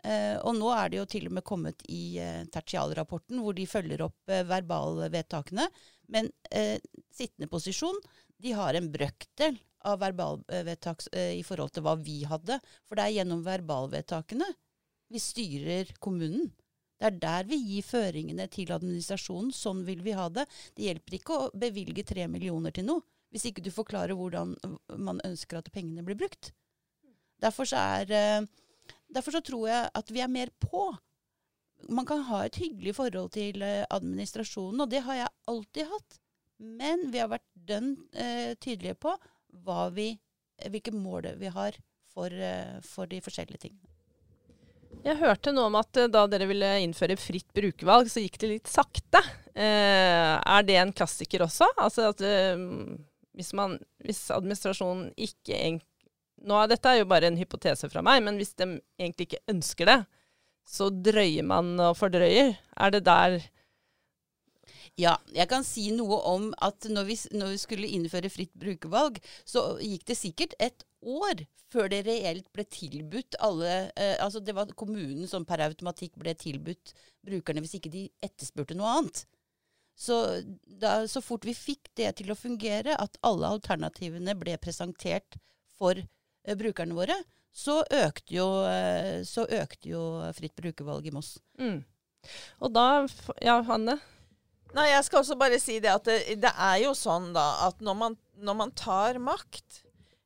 [0.00, 3.68] Eh, og nå er det jo til og med kommet i eh, tertialrapporten, hvor de
[3.68, 5.66] følger opp eh, verbalvedtakene.
[6.14, 6.78] Men eh,
[7.14, 7.98] sittende posisjon
[8.40, 9.58] de har en brøkdel
[9.88, 12.58] av verbalvedtak eh, i forhold til hva vi hadde.
[12.88, 14.48] For det er gjennom verbalvedtakene
[15.10, 16.50] vi styrer kommunen.
[17.00, 19.54] Det er der vi gir føringene til administrasjonen.
[19.56, 20.44] Sånn vil vi ha det.
[20.76, 24.56] Det hjelper ikke å bevilge tre millioner til noe hvis ikke du forklarer hvordan
[24.98, 26.50] man ønsker at pengene blir brukt.
[27.40, 30.88] Derfor så, er, eh, derfor så tror jeg at vi er mer på.
[31.88, 36.18] Man kan ha et hyggelig forhold til eh, administrasjonen, og det har jeg alltid hatt.
[36.58, 39.14] Men vi har vært dønn eh, tydelige på
[39.94, 40.12] vi,
[40.68, 41.78] hvilke mål vi har
[42.12, 43.90] for, eh, for de forskjellige tingene.
[45.04, 48.50] Jeg hørte noe om at eh, da dere ville innføre fritt brukervalg, så gikk det
[48.50, 49.22] litt sakte.
[49.54, 51.68] Eh, er det en klassiker også?
[51.80, 52.58] Altså at eh,
[53.38, 55.78] hvis, man, hvis administrasjonen ikke
[56.40, 59.90] nå, Dette er jo bare en hypotese fra meg, men hvis de egentlig ikke ønsker
[59.90, 59.98] det,
[60.68, 62.54] så drøyer man og fordrøyer.
[62.80, 63.40] Er det der
[65.00, 69.18] ja, jeg kan si noe om at når vi, når vi, skulle innføre fritt brukervalg,
[69.48, 74.56] så gikk det sikkert et år før det reelt ble tilbudt alle eh, Altså det
[74.56, 76.94] var kommunen som per automatikk ble tilbudt
[77.26, 79.24] brukerne hvis ikke de etterspurte noe annet.
[80.00, 80.16] Så,
[80.64, 85.36] da, så fort vi fikk det til å fungere, at alle alternativene ble presentert
[85.76, 87.16] for eh, brukerne våre,
[87.52, 90.04] så økte jo, eh, så økte jo
[90.36, 91.34] fritt brukervalg i Moss.
[91.60, 91.82] Mm.
[92.64, 92.86] Og da
[93.44, 93.98] Ja, Hanne?
[94.76, 97.80] Nei, jeg skal også bare si det at det, det er jo sånn da at
[97.82, 99.80] når man, når man tar makt,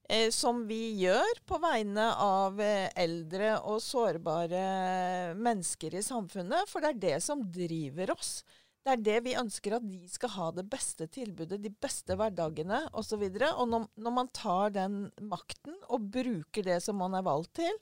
[0.09, 4.67] eh, som vi gjør på vegne av eh, eldre og sårbare
[5.39, 8.43] mennesker i samfunnet, for det er det som driver oss.
[8.85, 12.83] Det er det vi ønsker, at de skal ha det beste tilbudet, de beste hverdagene
[12.93, 13.17] osv.
[13.17, 17.25] Og, så og når, når man tar den makten og bruker det som man er
[17.25, 17.81] valgt til,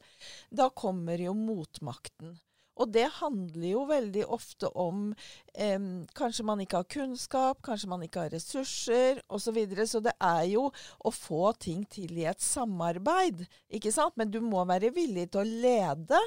[0.54, 2.36] da kommer jo motmakten.
[2.80, 5.10] Og det handler jo veldig ofte om
[5.54, 5.82] eh,
[6.16, 9.44] kanskje man ikke har kunnskap, kanskje man ikke har ressurser osv.
[9.44, 9.86] Så, videre.
[9.86, 14.16] så det er jo å få ting til i et samarbeid, ikke sant?
[14.16, 16.20] Men du må være villig til å lede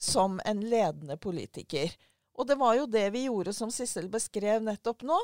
[0.00, 1.92] som en ledende politiker.
[2.40, 5.18] Og det var jo det vi gjorde, som Sissel beskrev nettopp nå.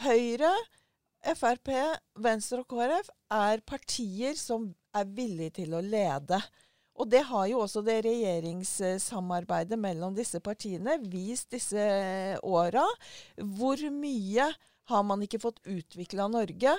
[0.00, 0.52] Høyre,
[1.36, 1.68] Frp,
[2.24, 6.40] Venstre og KrF er partier som er villige til å lede.
[7.02, 11.82] Og det har jo også det regjeringssamarbeidet mellom disse partiene vist disse
[12.46, 12.84] åra.
[13.58, 14.52] Hvor mye
[14.92, 16.76] har man ikke fått utvikla Norge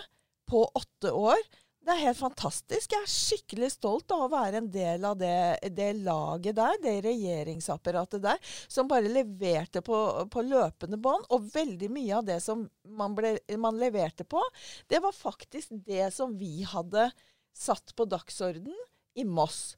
[0.47, 1.43] på åtte år?
[1.83, 2.93] Det er helt fantastisk.
[2.93, 6.93] Jeg er skikkelig stolt av å være en del av det, det laget der, det
[7.03, 8.39] regjeringsapparatet der,
[8.71, 9.99] som bare leverte på,
[10.31, 11.27] på løpende bånd.
[11.35, 14.39] Og veldig mye av det som man, ble, man leverte på,
[14.87, 17.09] det var faktisk det som vi hadde
[17.51, 18.79] satt på dagsorden
[19.19, 19.73] i Moss.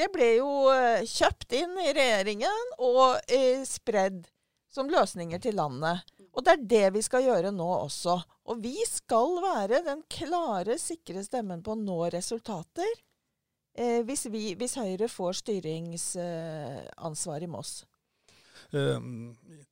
[0.00, 4.22] Det ble jo eh, kjøpt inn i regjeringen og eh, spredd
[4.72, 6.00] som løsninger til landet.
[6.32, 8.14] Og det er det vi skal gjøre nå også.
[8.48, 12.88] Og vi skal være den klare, sikre stemmen på å nå resultater
[13.76, 17.84] eh, hvis, vi, hvis, Høyre får styringsansvar eh, i Moss.
[18.72, 19.00] Eh,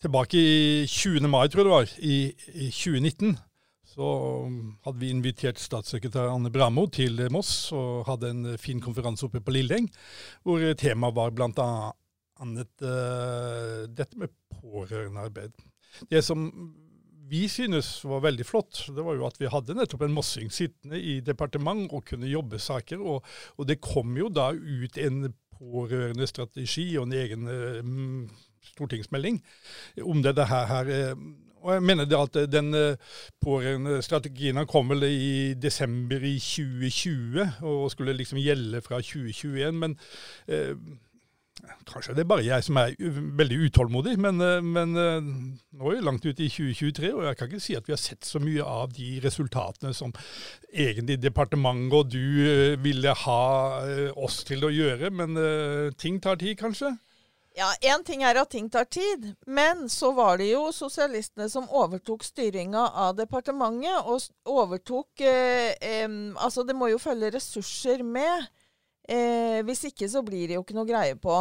[0.04, 1.24] tilbake i 20.
[1.30, 2.16] mai, tror jeg det var, i,
[2.66, 3.38] i 2019,
[3.88, 4.08] så
[4.84, 9.54] hadde vi invitert statssekretær Anne Bramo til Moss og hadde en fin konferanse oppe på
[9.54, 9.88] Lilleng,
[10.44, 11.70] hvor temaet var bl.a.
[12.38, 14.30] Uh, dette med
[14.60, 15.56] pårørendearbeid.
[16.06, 16.44] Det som
[17.28, 21.00] vi synes var veldig flott, det var jo at vi hadde nettopp en mossing sittende
[21.00, 23.02] i departement og kunne jobbe saker.
[23.02, 23.26] Og,
[23.56, 28.38] og det kom jo da ut en pårørende strategi og en egen uh,
[28.70, 29.42] stortingsmelding
[30.06, 30.66] om dette her.
[30.70, 31.14] her eh,
[31.68, 32.72] og jeg mener det at Den
[33.44, 39.74] pårørende strategien kom vel i desember i 2020 og skulle liksom gjelde fra 2021.
[39.74, 39.98] men
[40.48, 40.72] eh,
[41.88, 42.94] Kanskje det er bare jeg som er
[43.38, 45.28] veldig utålmodig, men, eh, men, eh,
[45.78, 48.02] nå er vi langt ute i 2023, og jeg kan ikke si at vi har
[48.02, 50.12] sett så mye av de resultatene som
[50.72, 53.42] egentlig departementet og du eh, ville ha
[54.16, 55.10] oss til å gjøre.
[55.10, 55.36] Men
[55.98, 56.94] ting tar tid, kanskje?
[57.58, 61.64] Ja, Én ting er at ting tar tid, men så var det jo sosialistene som
[61.74, 64.06] overtok styringa av departementet.
[64.06, 64.22] Og
[64.62, 66.06] overtok eh, eh,
[66.38, 68.46] Altså, det må jo følge ressurser med.
[69.08, 71.40] Eh, hvis ikke så blir det jo ikke noe greie på.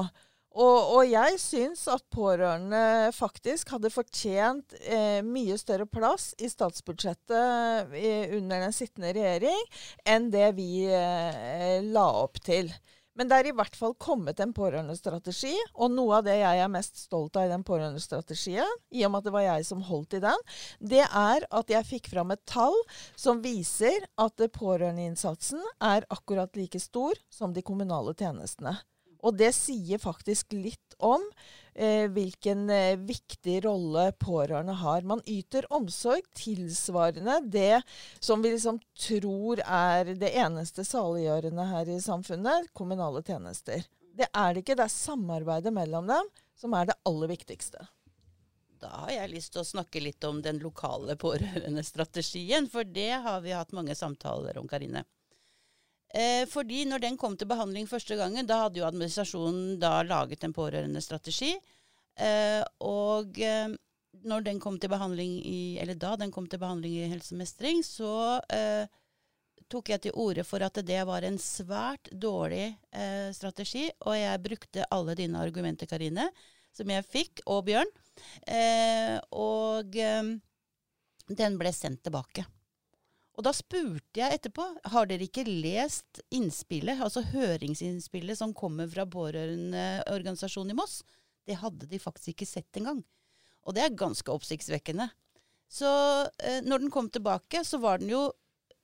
[0.58, 7.94] Og, og jeg syns at pårørende faktisk hadde fortjent eh, mye større plass i statsbudsjettet
[7.94, 9.62] eh, under den sittende regjering
[10.10, 12.74] enn det vi eh, la opp til.
[13.18, 16.70] Men det er i hvert fall kommet en pårørendestrategi, og noe av det jeg er
[16.72, 20.20] mest stolt av i den pårørendestrategien, i og med at det var jeg som holdt
[20.20, 20.44] i den,
[20.94, 22.78] det er at jeg fikk fram et tall
[23.18, 28.78] som viser at pårørendeinnsatsen er akkurat like stor som de kommunale tjenestene.
[29.26, 31.24] Og det sier faktisk litt om
[31.74, 35.06] eh, hvilken eh, viktig rolle pårørende har.
[35.08, 37.82] Man yter omsorg tilsvarende det
[38.20, 43.86] som vi liksom tror er det eneste saliggjørende her i samfunnet, kommunale tjenester.
[44.18, 44.78] Det er det ikke.
[44.78, 47.86] Det er samarbeidet mellom dem som er det aller viktigste.
[48.78, 53.42] Da har jeg lyst til å snakke litt om den lokale pårørendestrategien, for det har
[53.42, 55.02] vi hatt mange samtaler om, Karine.
[56.16, 60.46] Eh, fordi når den kom til behandling første gangen, da hadde jo administrasjonen da laget
[60.48, 61.52] en pårørendestrategi.
[62.18, 63.74] Eh, og eh,
[64.28, 68.40] når den kom til behandling i, eller da den kom til behandling i Helsemestring, så
[68.54, 68.88] eh,
[69.68, 73.90] tok jeg til orde for at det var en svært dårlig eh, strategi.
[74.08, 76.32] Og jeg brukte alle dine argumenter, Karine,
[76.72, 77.92] som jeg fikk, og Bjørn.
[78.48, 79.92] Eh, og
[81.28, 82.48] den ble sendt tilbake.
[83.38, 89.06] Og da spurte jeg etterpå har dere ikke lest innspillet, altså høringsinnspillet som kommer fra
[89.14, 91.04] pårørendeorganisasjonen i Moss.
[91.46, 93.04] Det hadde de faktisk ikke sett engang.
[93.68, 95.10] Og det er ganske oppsiktsvekkende.
[95.70, 95.88] Så
[96.42, 98.24] eh, når den kom tilbake, så var den jo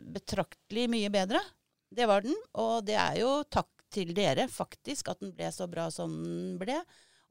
[0.04, 1.42] betraktelig mye bedre.
[1.90, 2.38] Det var den.
[2.60, 6.58] Og det er jo takk til dere, faktisk, at den ble så bra som den
[6.62, 6.78] ble.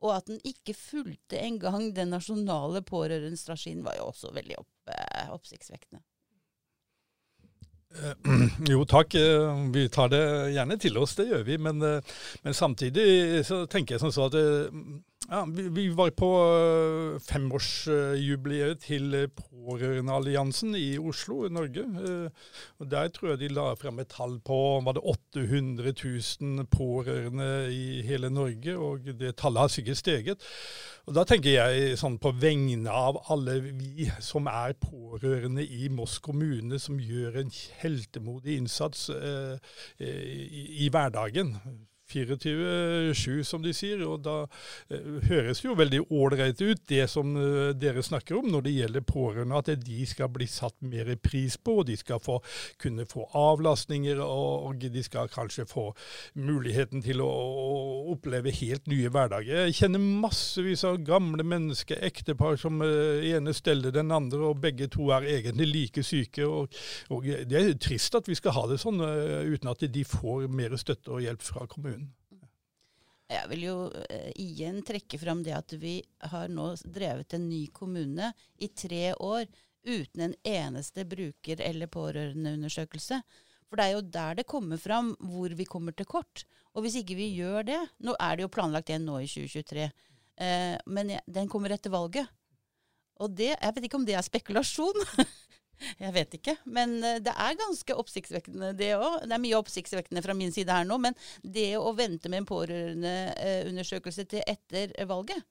[0.03, 5.29] Og at den ikke fulgte engang den nasjonale pårørendestrategien, var jo også veldig opp, eh,
[5.31, 6.03] oppsiktsvekkende.
[8.01, 8.15] Eh,
[8.73, 10.25] jo takk, eh, vi tar det
[10.55, 11.59] gjerne til oss, det gjør vi.
[11.59, 14.39] Men, eh, men samtidig så tenker jeg sånn så at
[15.31, 16.29] ja, vi, var på
[17.25, 21.85] femårsjubileet til Pårørendealliansen i Oslo, Norge.
[22.79, 25.95] Og Der tror jeg de la frem et tall på var det 800
[26.41, 30.49] 000 pårørende i hele Norge, og det tallet har sikkert steget.
[31.07, 36.19] Og Da tenker jeg sånn på vegne av alle vi som er pårørende i Moss
[36.19, 39.57] kommune, som gjør en heltemodig innsats eh,
[39.99, 41.57] i, i hverdagen
[42.13, 44.03] 24-7, som de sier.
[44.07, 48.67] Og da uh, høres jo veldig ålreit ut, det som uh, dere snakker om når
[48.67, 49.61] det gjelder pårørende.
[49.63, 52.39] At de skal bli satt mer pris på, og de skal få,
[52.83, 54.23] kunne få avlastninger.
[54.23, 55.85] Og, de skal kanskje få
[56.35, 57.75] muligheten til å, å,
[58.15, 59.67] oppleve helt nye hverdager.
[59.69, 64.89] Jeg kjenner massevis av gamle mennesker, ektepar som uh, ene steller den andre, og begge
[64.93, 66.47] to er egentlig like syke.
[66.47, 66.83] Og,
[67.15, 70.77] og det er trist at vi skal ha det sånn uten at de får mer
[70.81, 72.02] støtte og hjelp fra kommunen.
[73.33, 75.99] Jeg vil jo uh, igjen trekke fram det at vi
[76.33, 79.47] har nå drevet en ny kommune i tre år
[79.83, 83.23] uten en eneste bruker- eller pårørendeundersøkelse.
[83.67, 86.45] For det er jo der det kommer fram hvor vi kommer til kort.
[86.77, 89.89] Og hvis ikke vi gjør det Nå er det jo planlagt en nå i 2023,
[89.89, 92.29] uh, eh, men jeg, den kommer etter valget.
[93.23, 95.05] Og det, jeg vet ikke om det er spekulasjon.
[95.99, 96.57] Jeg vet ikke.
[96.65, 99.23] Men eh, det er ganske oppsiktsvekkende, det òg.
[99.27, 102.51] Det er mye oppsiktsvekkende fra min side her nå, men det å vente med en
[102.53, 105.43] pårørendeundersøkelse til etter valget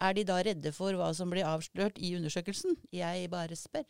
[0.00, 2.76] Er de da redde for hva som blir avslørt i undersøkelsen?
[2.94, 3.86] Jeg bare spør.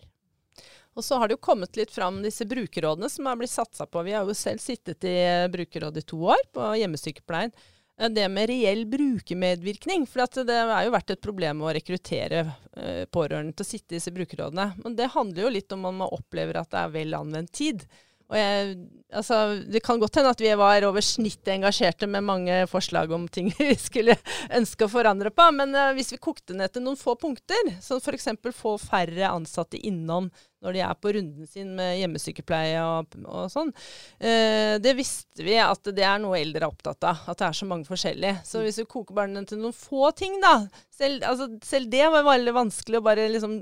[0.99, 4.03] Og så har det jo kommet litt fram disse brukerrådene som har blitt satsa på.
[4.07, 5.19] Vi har jo selv sittet i
[5.53, 7.55] brukerrådet i to år på hjemmesykepleien.
[7.99, 10.07] Eh, det med reell brukermedvirkning.
[10.07, 12.45] For det har jo vært et problem å rekruttere
[12.77, 14.71] eh, pårørende til å sitte i disse brukerrådene.
[14.85, 17.87] Men det handler jo litt om om man opplever at det er vel anvendt tid.
[18.29, 18.73] Og jeg,
[19.17, 19.37] altså,
[19.73, 23.49] det kan godt hende at vi var over snittet engasjerte med mange forslag om ting
[23.59, 24.19] vi skulle
[24.55, 25.47] ønske å forandre på.
[25.57, 28.29] Men uh, hvis vi kokte ned til noen få punkter, som f.eks.
[28.53, 33.73] få færre ansatte innom når de er på runden sin med hjemmesykepleie og, og sånn,
[33.73, 37.25] uh, det visste vi at det er noe eldre er opptatt av.
[37.33, 38.43] At det er så mange forskjellige.
[38.45, 40.61] Så hvis vi koker barna til noen få ting, da
[40.99, 43.61] Selv, altså, selv det var veldig vanskelig å bare liksom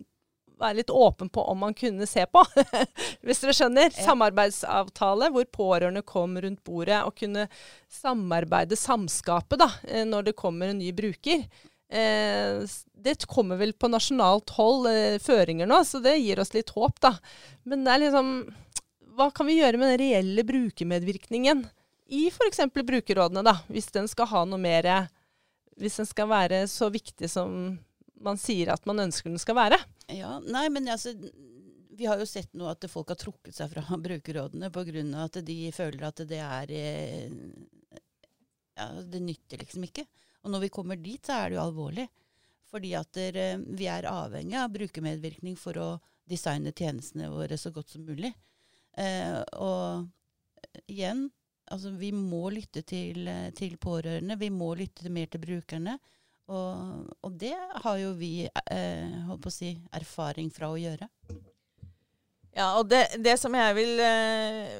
[0.60, 2.42] være litt åpen på om man kunne se på.
[3.26, 3.90] Hvis dere skjønner.
[3.90, 4.08] Ja.
[4.08, 7.46] Samarbeidsavtale hvor pårørende kom rundt bordet og kunne
[7.92, 11.44] samarbeide, samskape, da, eh, når det kommer en ny bruker.
[11.86, 12.62] Eh,
[13.06, 17.00] det kommer vel på nasjonalt hold eh, føringer nå, så det gir oss litt håp,
[17.04, 17.14] da.
[17.64, 18.38] Men det er liksom
[19.16, 21.62] Hva kan vi gjøre med den reelle brukermedvirkningen
[22.12, 22.66] i f.eks.
[22.74, 23.54] brukerrådene, da?
[23.72, 25.08] Hvis den skal ha noe mer
[25.80, 27.78] Hvis den skal være så viktig som
[28.20, 29.78] man sier at man ønsker den skal være?
[30.12, 31.12] Ja, nei, men altså,
[31.96, 35.02] vi har jo sett nå at folk har trukket seg fra brukerrådene pga.
[35.24, 37.32] at de føler at det er eh,
[38.76, 40.06] ja, Det nytter liksom ikke.
[40.44, 42.06] Og når vi kommer dit, så er det jo alvorlig.
[42.70, 45.88] Fordi at der, vi er avhengig av brukermedvirkning for å
[46.28, 48.32] designe tjenestene våre så godt som mulig.
[48.98, 50.06] Eh, og
[50.90, 51.26] igjen,
[51.72, 54.38] altså vi må lytte til, til pårørende.
[54.38, 55.96] Vi må lytte mer til brukerne.
[56.46, 61.08] Og, og, det har jo vi eh, holdt på å si, erfaring fra å gjøre.
[62.56, 64.76] Ja, og det, det som jeg vil eh,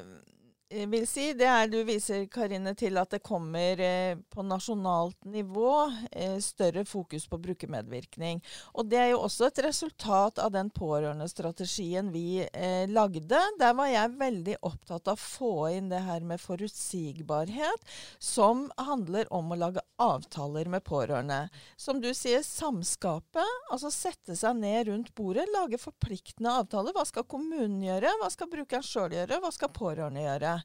[0.69, 5.71] vil si, det er du viser Karine, til at det kommer eh, på nasjonalt nivå
[6.11, 8.41] eh, større fokus på brukermedvirkning.
[8.75, 13.39] Og Det er jo også et resultat av den pårørendestrategien vi eh, lagde.
[13.59, 17.87] Der var jeg veldig opptatt av å få inn det her med forutsigbarhet,
[18.19, 21.47] som handler om å lage avtaler med pårørende.
[21.79, 23.55] Som du sier, samskapet.
[23.71, 26.95] Altså sette seg ned rundt bordet, lage forpliktende avtaler.
[26.95, 28.11] Hva skal kommunen gjøre?
[28.19, 29.39] Hva skal brukeren sjøl gjøre?
[29.41, 30.56] Hva skal pårørende gjøre?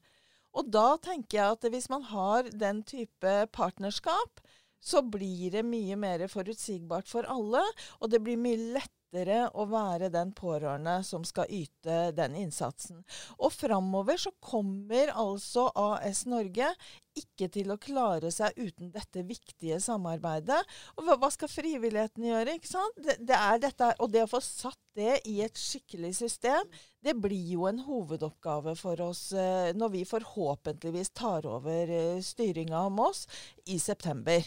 [0.53, 4.41] Og da tenker jeg at hvis man har den type partnerskap,
[4.83, 7.63] så blir det mye mer forutsigbart for alle,
[7.99, 13.03] og det blir mye lettere lettere å være den pårørende som skal yte den innsatsen.
[13.39, 16.73] Og framover så kommer altså AS Norge
[17.13, 20.61] ikke til å klare seg uten dette viktige samarbeidet.
[20.97, 22.55] Og hva, skal frivilligheten gjøre?
[22.57, 22.97] ikke sant?
[22.97, 27.53] Det, det dette, og det å få satt det i et skikkelig system, det blir
[27.53, 33.25] jo en hovedoppgave for oss eh, når vi forhåpentligvis tar over eh, styringa om oss
[33.69, 34.41] i september.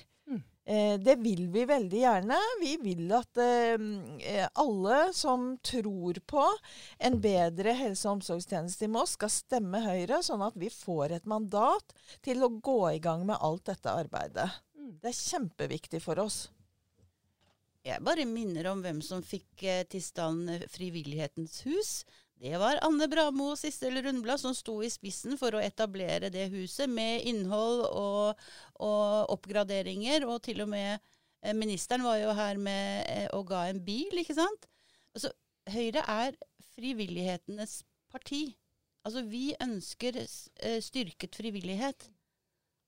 [0.66, 2.36] Eh, det vil vi veldig gjerne.
[2.60, 6.42] Vi vil at eh, alle som tror på
[6.98, 11.30] en bedre helse- og omsorgstjeneste i Moss, skal stemme Høyre, sånn at vi får et
[11.30, 11.94] mandat
[12.26, 14.48] til å gå i gang med alt dette arbeidet.
[14.74, 14.96] Mm.
[14.98, 16.48] Det er kjempeviktig for oss.
[17.86, 21.92] Jeg bare minner om hvem som fikk eh, til stand Frivillighetens hus.
[22.36, 26.50] Det var Anne Bramo og Sissel Rundblad som sto i spissen for å etablere det
[26.52, 28.42] huset, med innhold og,
[28.76, 30.26] og oppgraderinger.
[30.28, 30.98] Og til og med
[31.40, 34.68] eh, ministeren var jo her med eh, og ga en bil, ikke sant.
[35.16, 35.32] Altså,
[35.72, 36.36] Høyre er
[36.76, 37.80] frivillighetenes
[38.12, 38.50] parti.
[39.08, 42.10] Altså, vi ønsker eh, styrket frivillighet.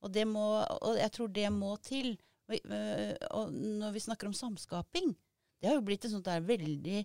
[0.05, 2.19] Og, det må, og jeg tror det må til.
[2.49, 5.17] Og når vi snakker om samskaping,
[5.59, 7.01] det har jo blitt et sånt der veldig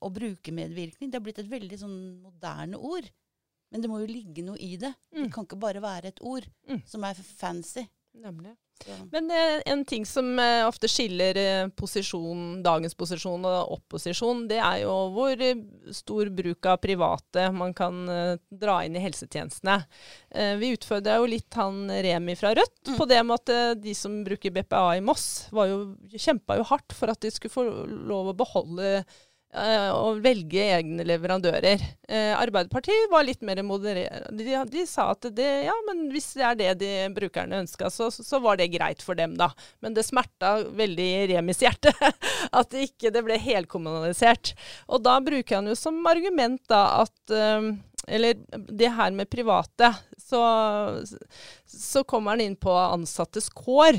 [0.00, 1.10] å bruke medvirkning.
[1.10, 3.08] Det har blitt et veldig sånn moderne ord.
[3.72, 4.92] Men det må jo ligge noe i det.
[5.12, 5.24] Mm.
[5.24, 6.84] Det kan ikke bare være et ord mm.
[6.88, 7.86] som er fancy.
[8.16, 8.54] Nemlig.
[9.10, 14.58] Men eh, en ting som eh, ofte skiller eh, posisjon, dagens posisjon og opposisjon, det
[14.60, 15.62] er jo hvor eh,
[15.96, 19.78] stor bruk av private man kan eh, dra inn i helsetjenestene.
[20.30, 22.98] Eh, vi utfordra jo litt han Remi fra Rødt mm.
[23.00, 25.80] på det med at de som bruker BPA i Moss, var jo,
[26.12, 29.00] kjempa jo hardt for at de skulle få lov å beholde
[29.54, 31.80] Eh, å velge egne leverandører.
[32.08, 34.34] Eh, Arbeiderpartiet var litt mer modererende.
[34.36, 38.10] De, de, sa at det, ja, men hvis det er det de brukerne ønska, så,
[38.10, 39.52] så, var det greit for dem, da.
[39.80, 41.94] Men det smerta veldig Remis hjerte
[42.58, 44.52] at det ikke det ble helkommunalisert.
[44.90, 47.76] Og da bruker han jo som argument da at um,
[48.06, 49.88] eller det her med private,
[50.20, 50.42] så,
[51.66, 53.98] så kommer han inn på ansattes kår.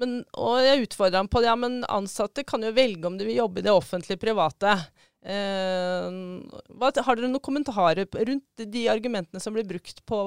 [0.00, 1.50] Men, og jeg utfordra ham på det.
[1.50, 4.76] Ja, men ansatte kan jo velge om de vil jobbe i det offentlige private.
[5.20, 6.06] Eh,
[6.80, 10.20] hva, har dere noen kommentarer rundt de argumentene som blir brukt på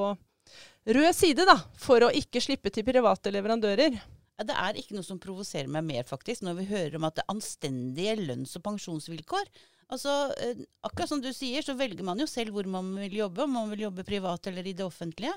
[0.94, 3.98] rød side, da, for å ikke slippe til private leverandører?
[4.44, 7.24] Det er ikke noe som provoserer meg mer, faktisk, når vi hører om at det
[7.24, 9.50] er anstendige lønns- og pensjonsvilkår.
[9.94, 13.46] Altså, eh, Akkurat som du sier, så velger man jo selv hvor man vil jobbe,
[13.46, 15.34] om man vil jobbe privat eller i det offentlige.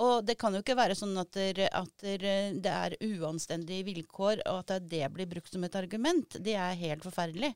[0.00, 2.24] Og det kan jo ikke være sånn at, der, at der,
[2.56, 6.38] det er uanstendige vilkår, og at det blir brukt som et argument.
[6.40, 7.52] Det er helt forferdelig.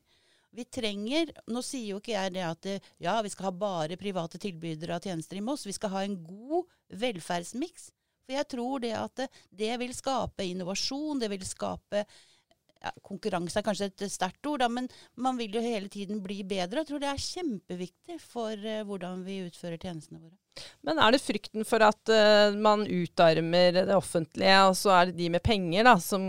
[0.55, 2.67] Vi trenger Nå sier jo ikke jeg det at
[3.03, 5.65] ja, vi skal ha bare private tilbydere av tjenester i Moss.
[5.67, 6.69] Vi skal ha en god
[7.01, 7.89] velferdsmiks.
[8.25, 13.65] For jeg tror det at det, vil skape innovasjon, det vil skape ja, Konkurranse er
[13.65, 14.87] kanskje et sterkt ord, da, men
[15.21, 16.83] man vil jo hele tiden bli bedre.
[16.83, 20.37] Jeg tror det er kjempeviktig for uh, hvordan vi utfører tjenestene våre.
[20.85, 25.19] Men er det frykten for at uh, man utarmer det offentlige, og så er det
[25.19, 26.25] de med penger da, som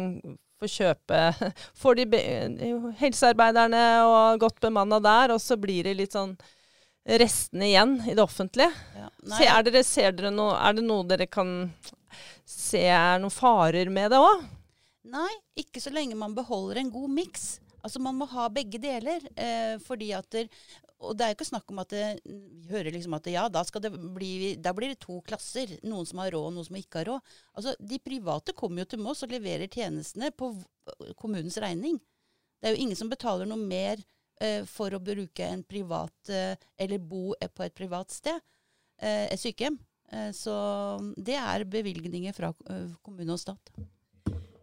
[0.61, 1.23] får kjøpe
[1.83, 2.21] Får de
[3.01, 6.37] helsearbeiderne og godt bemanna der, og så blir det litt sånn
[7.07, 8.73] restene igjen i det offentlige?
[8.97, 9.11] Ja.
[9.37, 11.53] Se, er, dere, ser dere noe, er det noe dere kan
[12.47, 14.43] se er noen farer med det òg?
[15.07, 17.47] Nei, ikke så lenge man beholder en god miks.
[17.87, 19.23] Altså Man må ha begge deler.
[19.39, 20.49] Eh, fordi at der,
[21.05, 23.63] Og det er jo ikke snakk om at det, vi hører liksom at ja, da,
[24.17, 25.75] bli, da blir det to klasser.
[25.85, 27.33] Noen som har råd, og noen som ikke har råd.
[27.53, 30.55] Altså De private kommer jo til Moss og leverer tjenestene på
[31.21, 31.99] kommunens regning.
[32.57, 34.01] Det er jo ingen som betaler noe mer
[34.41, 38.41] eh, for å bruke en privat eh, eller bo på et privat sted.
[38.97, 39.77] Eh, et sykehjem.
[40.13, 40.55] Eh, så
[41.17, 43.75] det er bevilgninger fra eh, kommune og stat.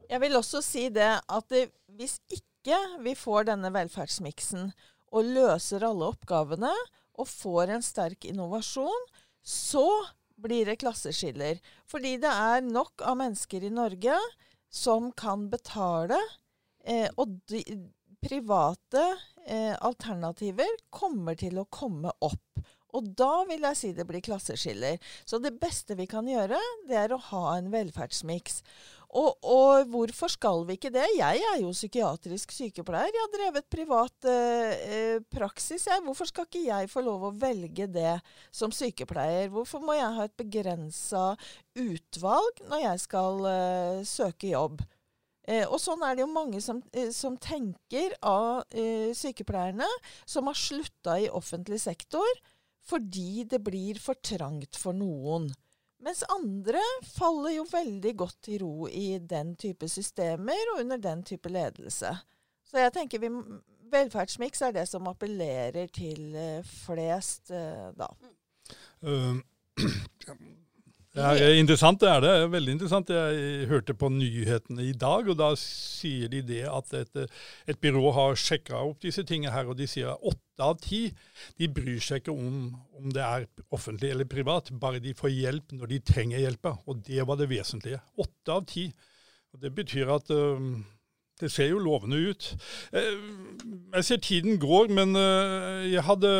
[0.09, 1.55] Jeg vil også si det at
[1.93, 4.71] hvis ikke vi får denne velferdsmiksen
[5.13, 6.73] og løser alle oppgavene
[7.13, 9.07] og får en sterk innovasjon,
[9.45, 9.85] så
[10.43, 11.59] blir det klasseskiller.
[11.89, 14.17] Fordi det er nok av mennesker i Norge
[14.73, 16.17] som kan betale,
[16.85, 17.61] eh, og de,
[18.23, 19.03] private
[19.45, 22.63] eh, alternativer kommer til å komme opp.
[22.93, 24.99] Og da vil jeg si det blir klasseskiller.
[25.25, 28.61] Så det beste vi kan gjøre, det er å ha en velferdsmiks.
[29.13, 31.05] Og, og, hvorfor skal vi ikke det?
[31.19, 33.11] Jeg er jo psykiatrisk sykepleier.
[33.13, 35.85] Jeg har drevet privat eh, praksis.
[35.85, 36.01] Jeg.
[36.05, 38.15] Hvorfor skal ikke jeg få lov å velge det
[38.49, 39.51] som sykepleier?
[39.53, 41.27] Hvorfor må jeg ha et begrensa
[41.77, 44.81] utvalg når jeg skal eh, søke jobb?
[45.43, 49.87] Eh, og sånn er det jo mange som, eh, som tenker av eh, sykepleierne,
[50.25, 52.39] som har slutta i offentlig sektor
[52.83, 55.51] fordi det blir for trangt for noen.
[56.03, 56.81] Mens andre
[57.15, 62.11] faller jo veldig godt til ro i den type systemer og under den type ledelse.
[62.67, 63.29] Så jeg tenker vi,
[63.93, 68.11] velferdsmiks er det som appellerer til uh, flest uh, da.
[69.03, 69.39] Uh,
[71.13, 72.31] det er interessant, det er det.
[72.55, 73.11] Veldig interessant.
[73.13, 77.19] Jeg hørte på nyhetene i dag, og da sier de det at et,
[77.69, 81.03] et byrå har sjekka opp disse tingene her, og de sier at åtte av ti
[81.61, 83.45] de bryr seg ikke om om det er
[83.75, 86.77] offentlig eller privat, bare de får hjelp når de trenger hjelpa.
[86.87, 88.01] Og det var det vesentlige.
[88.17, 88.87] Åtte av ti.
[89.53, 90.61] Og Det betyr at uh,
[91.41, 92.49] det ser jo lovende ut.
[92.93, 95.15] Jeg ser tiden går, men
[95.89, 96.33] jeg hadde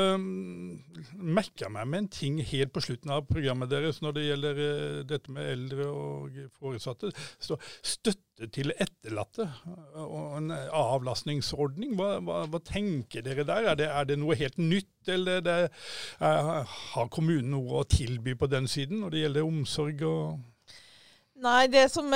[1.18, 4.62] merka meg med en ting helt på slutten av programmet deres når det gjelder
[5.10, 7.12] dette med eldre og foresatte.
[7.42, 9.48] Så støtte til etterlatte
[10.00, 11.96] og en avlastningsordning.
[12.00, 13.70] Hva, hva, hva tenker dere der?
[13.74, 15.60] Er det, er det noe helt nytt, eller det,
[16.24, 20.42] er, har kommunen noe å tilby på den siden når det gjelder omsorg og
[21.34, 22.12] Nei, det som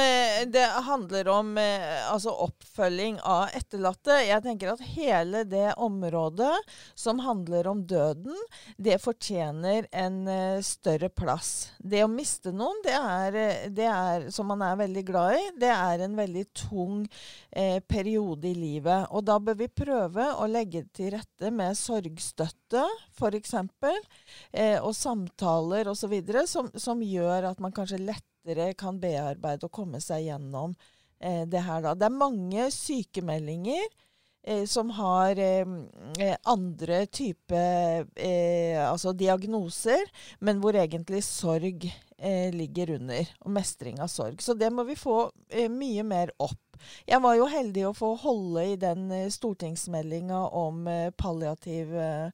[0.53, 6.53] det handler om altså oppfølging av etterlatte Jeg tenker at hele det området
[6.93, 8.37] som handler om døden,
[8.77, 10.19] det fortjener en
[10.61, 11.71] større plass.
[11.79, 13.39] Det å miste noen, det er,
[13.73, 17.01] det er som man er veldig glad i, det er en veldig tung
[17.49, 19.09] eh, periode i livet.
[19.09, 22.85] Og da bør vi prøve å legge til rette med sorgstøtte,
[23.17, 23.57] f.eks.,
[24.53, 29.71] eh, og samtaler osv., som, som gjør at man kanskje lettere lettere kan bearbeide og
[29.71, 30.75] komme seg gjennom
[31.19, 31.81] eh, det her.
[31.81, 31.95] Da.
[31.95, 33.87] Det er mange sykemeldinger
[34.47, 40.05] eh, som har eh, andre typer eh, altså diagnoser,
[40.39, 43.27] men hvor egentlig sorg eh, ligger under.
[43.45, 44.41] Og mestring av sorg.
[44.41, 46.61] Så det må vi få eh, mye mer opp.
[47.07, 52.31] Jeg var jo heldig å få holde i den eh, stortingsmeldinga om eh, palliativ eh,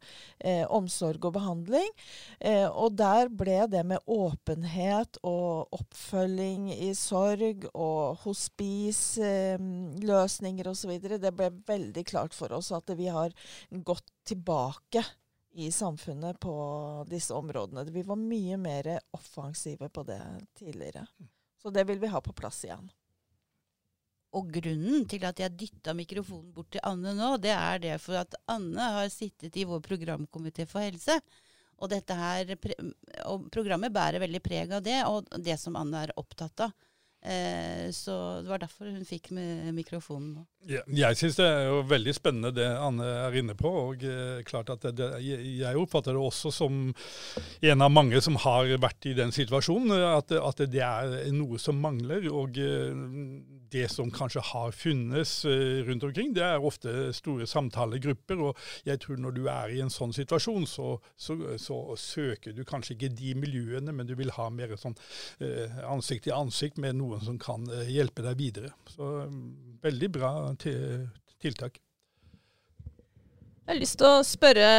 [0.68, 1.90] omsorg og behandling.
[2.40, 11.00] Eh, og der ble det med åpenhet og oppfølging i sorg og hospiceløsninger eh, osv.
[11.00, 13.32] Det ble veldig klart for oss at vi har
[13.70, 15.04] gått tilbake
[15.54, 17.92] i samfunnet på disse områdene.
[17.92, 20.22] Vi var mye mer offensive på det
[20.58, 21.06] tidligere.
[21.62, 22.90] Så det vil vi ha på plass igjen.
[24.34, 28.18] Og grunnen til at jeg dytta mikrofonen bort til Anne nå, det er det for
[28.24, 31.20] at Anne har sittet i vår programkomité for helse.
[31.84, 32.54] Og, dette her,
[33.28, 36.74] og programmet bærer veldig preg av det, og det som Anne er opptatt av.
[37.24, 39.32] Eh, så det var derfor hun fikk
[39.76, 40.46] mikrofonen nå.
[40.70, 43.68] Ja, jeg syns det er jo veldig spennende det Anne er inne på.
[43.68, 46.94] og eh, klart at det, Jeg oppfatter det også som
[47.62, 49.92] en av mange som har vært i den situasjonen.
[50.14, 52.30] At, at det er noe som mangler.
[52.32, 52.96] Og eh,
[53.74, 58.42] det som kanskje har funnes eh, rundt omkring, det er ofte store samtalegrupper.
[58.48, 62.64] Og jeg tror når du er i en sånn situasjon, så, så, så søker du
[62.68, 64.96] kanskje ikke de miljøene, men du vil ha mer sånn
[65.44, 68.74] eh, ansikt til ansikt med noen som kan eh, hjelpe deg videre.
[68.94, 69.44] Så mm,
[69.84, 71.80] veldig bra tiltak.
[73.64, 74.70] Jeg har lyst til å spørre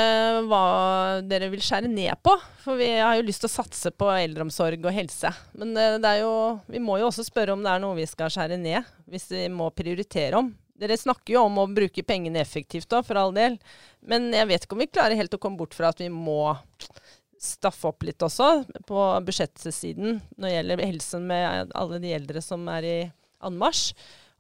[0.45, 0.65] hva
[1.25, 2.35] dere vil skjære ned på.
[2.61, 5.31] For vi har jo lyst til å satse på eldreomsorg og helse.
[5.57, 6.35] Men eh, jo,
[6.69, 9.47] vi må jo også spørre om det er noe vi skal skjære ned, hvis vi
[9.49, 10.53] må prioritere om.
[10.77, 13.57] Dere snakker jo om å bruke pengene effektivt da, for all del.
[14.05, 16.59] Men jeg vet ikke om vi klarer helt å komme bort fra at vi må
[17.41, 22.69] staffe opp litt også på budsjettsiden når det gjelder helsen med alle de eldre som
[22.73, 22.99] er i
[23.45, 23.95] anmarsj.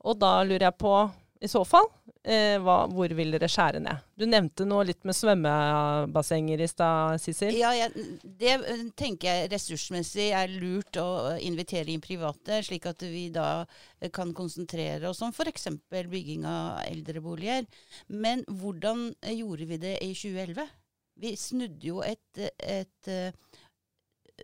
[0.05, 0.95] Og da lurer jeg på,
[1.41, 1.87] i så fall,
[2.22, 4.05] eh, hva, hvor vil dere skjære ned?
[4.16, 7.57] Du nevnte noe litt med svømmebassenger i stad, Sissel.
[7.59, 7.91] Ja, jeg,
[8.22, 13.49] det eh, tenker jeg ressursmessig er lurt å invitere inn private, slik at vi da
[13.64, 15.68] eh, kan konsentrere oss om f.eks.
[15.91, 17.66] bygging av eldreboliger.
[18.09, 20.72] Men hvordan gjorde vi det i 2011?
[21.20, 23.11] Vi snudde jo et, et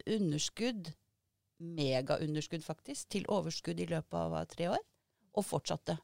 [0.05, 0.93] underskudd,
[1.59, 4.87] megaunderskudd faktisk, til overskudd i løpet av tre år,
[5.35, 5.97] og fortsatte.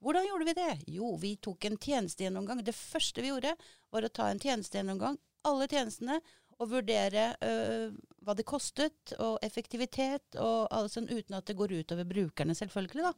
[0.00, 0.74] Hvordan gjorde vi det?
[0.96, 2.62] Jo, vi tok en tjenestegjennomgang.
[2.64, 3.54] Det første vi gjorde,
[3.92, 6.20] var å ta en tjenestegjennomgang, alle tjenestene,
[6.60, 7.92] og vurdere øh,
[8.24, 13.10] hva det kostet, og effektivitet, og alt sånn, uten at det går utover brukerne, selvfølgelig.
[13.10, 13.12] da.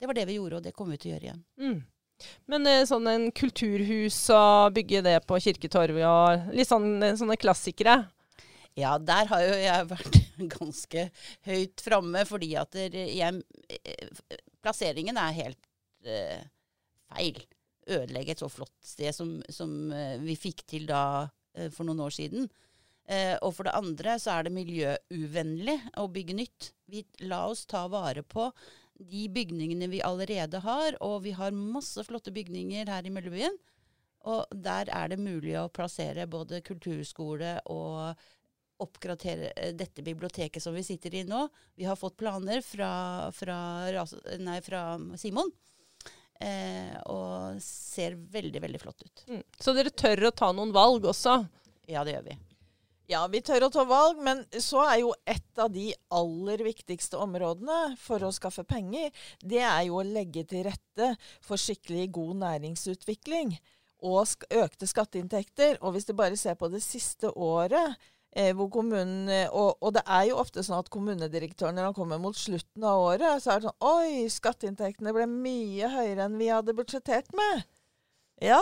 [0.00, 1.42] Det var det vi gjorde, og det kommer vi til å gjøre igjen.
[1.60, 1.80] Mm.
[2.50, 7.38] Men eh, sånn en kulturhus og bygge det på Kirketorvet og litt sånn, eh, sånne
[7.40, 7.96] klassikere?
[8.78, 10.20] Ja, der har jo jeg vært
[10.56, 11.06] ganske
[11.48, 13.42] høyt framme, fordi at jeg,
[13.78, 15.60] eh, plasseringen er helt
[16.06, 16.40] uh,
[17.10, 17.40] feil.
[17.90, 22.06] Ødelegge et så flott sted som, som uh, vi fikk til da uh, for noen
[22.06, 22.50] år siden.
[23.42, 26.68] og for det andre så er det miljøuvennlig å bygge nytt.
[26.86, 28.44] Vi, la oss ta vare på
[29.00, 33.56] de bygningene vi allerede har, og vi har masse flotte bygninger her i Møllebyen.
[34.30, 38.20] Og der er det mulig å plassere både kulturskole og
[38.80, 41.46] oppgradere eh, dette biblioteket som vi sitter i nå.
[41.76, 42.92] Vi har fått planer fra,
[43.36, 43.58] fra,
[44.40, 44.84] nei, fra
[45.20, 45.52] Simon.
[46.40, 49.24] Eh, og ser veldig, veldig flott ut.
[49.28, 49.42] Mm.
[49.60, 51.36] Så dere tør å ta noen valg også?
[51.90, 52.36] Ja, det gjør vi.
[53.10, 57.18] Ja, vi tør å ta valg, men så er jo et av de aller viktigste
[57.18, 59.10] områdene for å skaffe penger,
[59.42, 61.08] det er jo å legge til rette
[61.42, 63.56] for skikkelig god næringsutvikling
[64.06, 65.80] og økte skatteinntekter.
[65.82, 67.98] Og hvis du bare ser på det siste året,
[68.54, 72.36] hvor kommunen og, og, det er jo ofte sånn at kommunedirektøren når han kommer mot
[72.38, 76.76] slutten av året, så er det sånn Oi, skatteinntektene ble mye høyere enn vi hadde
[76.78, 77.64] budsjettert med.
[78.40, 78.60] Ja,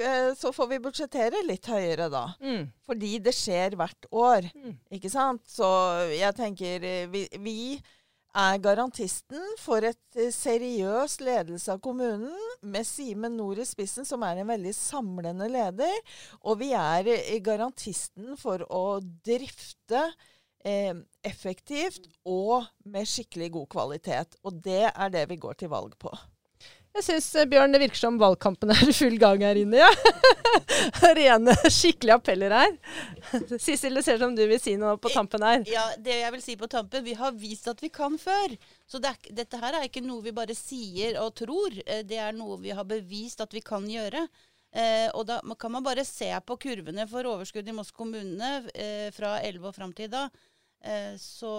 [0.00, 2.24] Eh, så får vi budsjettere litt høyere da.
[2.40, 2.68] Mm.
[2.88, 4.48] Fordi det skjer hvert år.
[4.56, 4.76] Mm.
[4.96, 5.44] Ikke sant?
[5.48, 5.68] Så
[6.14, 7.56] jeg tenker eh, vi, vi,
[8.32, 14.22] er garantisten for et seriøst seriøs ledelse av kommunen, med Simen Nord i spissen, som
[14.22, 15.92] er en veldig samlende leder.
[16.46, 17.08] Og vi er
[17.44, 20.04] garantisten for å drifte
[20.64, 24.38] eh, effektivt og med skikkelig god kvalitet.
[24.44, 26.12] Og det er det vi går til valg på.
[26.92, 29.80] Jeg syns, eh, Bjørn, det virker som valgkampen er i full gang her inne.
[29.80, 29.88] ja.
[31.16, 32.74] Rene, skikkelige appeller her.
[33.64, 35.64] Sissel, det ser ut som du vil si noe på tampen her.
[35.70, 38.56] Ja, det jeg vil si på tampen, vi har vist at vi kan før.
[38.84, 41.78] Så det er, dette her er ikke noe vi bare sier og tror.
[41.86, 44.26] Eh, det er noe vi har bevist at vi kan gjøre.
[44.72, 49.08] Eh, og da kan man bare se på kurvene for overskudd i Moss kommune eh,
[49.16, 50.26] fra 11 og fram til da.
[50.84, 51.54] Eh, så,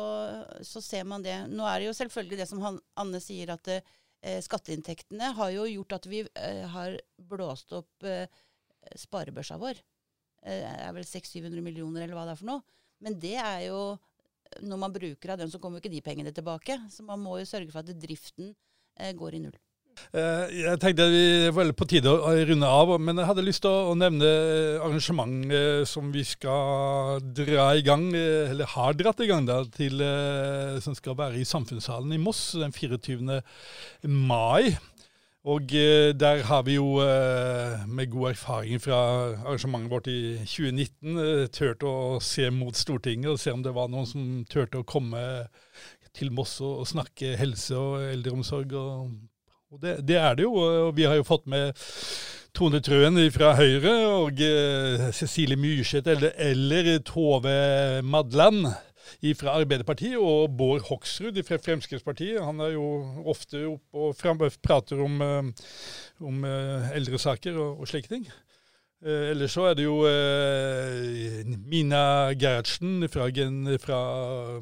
[0.62, 1.36] så, ser man det.
[1.50, 5.66] Nå er det jo selvfølgelig det som Anne sier, at det, eh, skatteinntektene har jo
[5.68, 6.96] gjort at vi eh, har
[7.30, 8.28] blåst opp eh,
[9.00, 9.82] sparebørsa vår.
[10.44, 12.64] Eh, det er vel 600-700 millioner eller hva det er for noe.
[13.04, 13.84] Men det er jo
[14.62, 16.76] Når man bruker av dem, så kommer jo ikke de pengene tilbake.
[16.94, 18.52] Så man må jo sørge for at driften
[19.00, 19.56] eh, går i null.
[20.14, 23.74] Eh, jeg tenkte vi var på tide å runde av, men jeg hadde lyst til
[23.74, 24.30] å nevne
[24.86, 29.64] arrangement eh, som vi skal dra i gang, eh, eller har dratt i gang, da,
[29.74, 30.04] til,
[30.86, 33.42] som skal være i Samfunnssalen i Moss den 24.
[34.06, 34.76] mai.
[35.44, 35.74] Og
[36.16, 39.00] der har vi jo med god erfaring fra
[39.42, 44.08] arrangementet vårt i 2019 turt å se mot Stortinget og se om det var noen
[44.08, 45.20] som turte å komme
[46.16, 49.12] til Moss og snakke helse og eldreomsorg og
[49.74, 50.54] og det, det, er det jo.
[50.54, 51.74] og Vi har jo fått med
[52.54, 58.68] Tone Trøen fra Høyre og uh, Cecilie Myrseth eller, eller, Tove Madland
[59.40, 62.42] fra Arbeiderpartiet, og Bård Hoksrud fra Fremskrittspartiet.
[62.44, 62.86] Han er jo
[63.30, 65.22] ofte oppe og prater om,
[66.20, 68.26] om eldresaker og, og slike ting.
[69.04, 73.26] Eh, ellers så er det jo eh, Mina Gerhardsen fra,
[73.84, 74.00] fra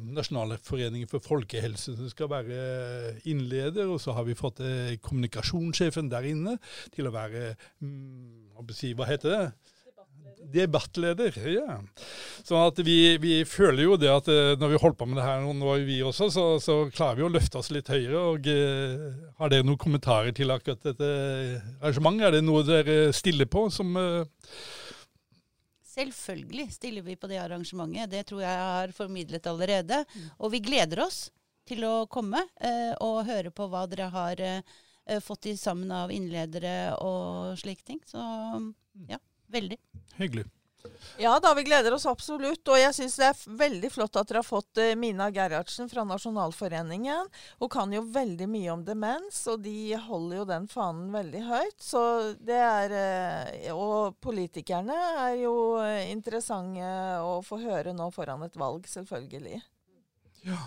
[0.02, 3.86] Nasjonalforeningen for folkehelse som skal være innleder.
[3.86, 6.56] Og så har vi fått eh, kommunikasjonssjefen der inne
[6.94, 7.52] til å være
[7.84, 8.58] mm,
[8.98, 9.44] Hva heter det?
[10.52, 11.78] Debattleder, ja.
[12.42, 15.26] Sånn at vi, vi, føler jo det at eh, når vi holder på med det
[15.26, 18.20] her nå, vi også, så, så klarer vi å løfte oss litt høyere.
[18.32, 19.06] og uh,
[19.40, 21.10] Har dere noen kommentarer til akkurat dette
[21.80, 22.26] arrangementet?
[22.28, 24.22] Er det noe dere stiller på som uh...
[25.92, 28.10] Selvfølgelig stiller vi på det arrangementet.
[28.12, 30.02] Det tror jeg har formidlet allerede.
[30.08, 30.30] Mm.
[30.40, 31.26] Og vi gleder oss
[31.68, 34.46] til å komme uh, og høre på hva dere har
[35.18, 37.98] fått i sammen av innledere og slike ting.
[38.06, 38.22] Så
[39.10, 39.18] ja.
[39.52, 39.78] Veldig.
[40.16, 40.48] Hyggelig.
[41.18, 42.68] Ja da, vi gleder oss absolutt.
[42.68, 46.04] Og jeg syns det er veldig flott at dere har fått uh, Mina Gerhardsen fra
[46.08, 47.28] Nasjonalforeningen.
[47.60, 51.78] Hun kan jo veldig mye om demens, og de holder jo den fanen veldig høyt.
[51.82, 52.02] Så
[52.40, 54.96] det er uh, Og politikerne
[55.28, 56.92] er jo uh, interessante
[57.22, 59.60] å få høre nå foran et valg, selvfølgelig.
[60.48, 60.62] Ja.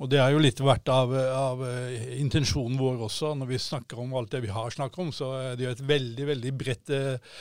[0.00, 1.62] Og det er jo litt vært av, av,
[2.16, 3.34] intensjonen vår også.
[3.36, 5.82] Når vi snakker om alt det vi har snakket om, så er det jo et
[5.90, 7.34] veldig, veldig bredt eh,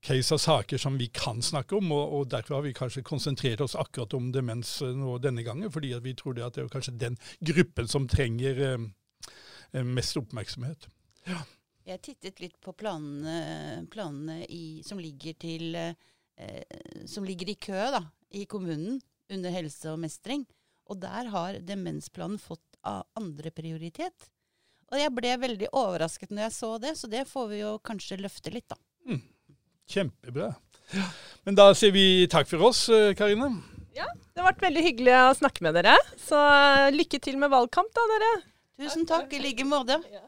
[0.00, 1.92] case av saker som vi kan snakke om.
[1.92, 5.70] Og, og, derfor har vi kanskje konsentrert oss akkurat om demens nå denne gangen.
[5.72, 7.20] Fordi vi tror det, det er kanskje den
[7.52, 10.88] gruppen som trenger eh, mest oppmerksomhet.
[11.28, 11.44] Ja.
[11.90, 16.74] Jeg tittet litt på planene, planene i, som, ligger til, eh,
[17.08, 18.02] som ligger i kø da,
[18.36, 19.00] i kommunen
[19.30, 20.44] under helse og mestring.
[20.90, 24.30] Og der har demensplanen fått andre prioritet.
[24.90, 28.18] Og jeg ble veldig overrasket når jeg så det, så det får vi jo kanskje
[28.18, 28.78] løfte litt, da.
[29.06, 29.20] Mm.
[29.90, 30.48] Kjempebra.
[31.46, 33.52] Men da sier vi takk for oss, eh, Karine.
[33.94, 35.94] Ja, det har vært veldig hyggelig å snakke med dere.
[36.18, 38.32] Så eh, lykke til med valgkamp, da, dere.
[38.80, 40.00] Tusen takk, i like måte.
[40.10, 40.24] Ja.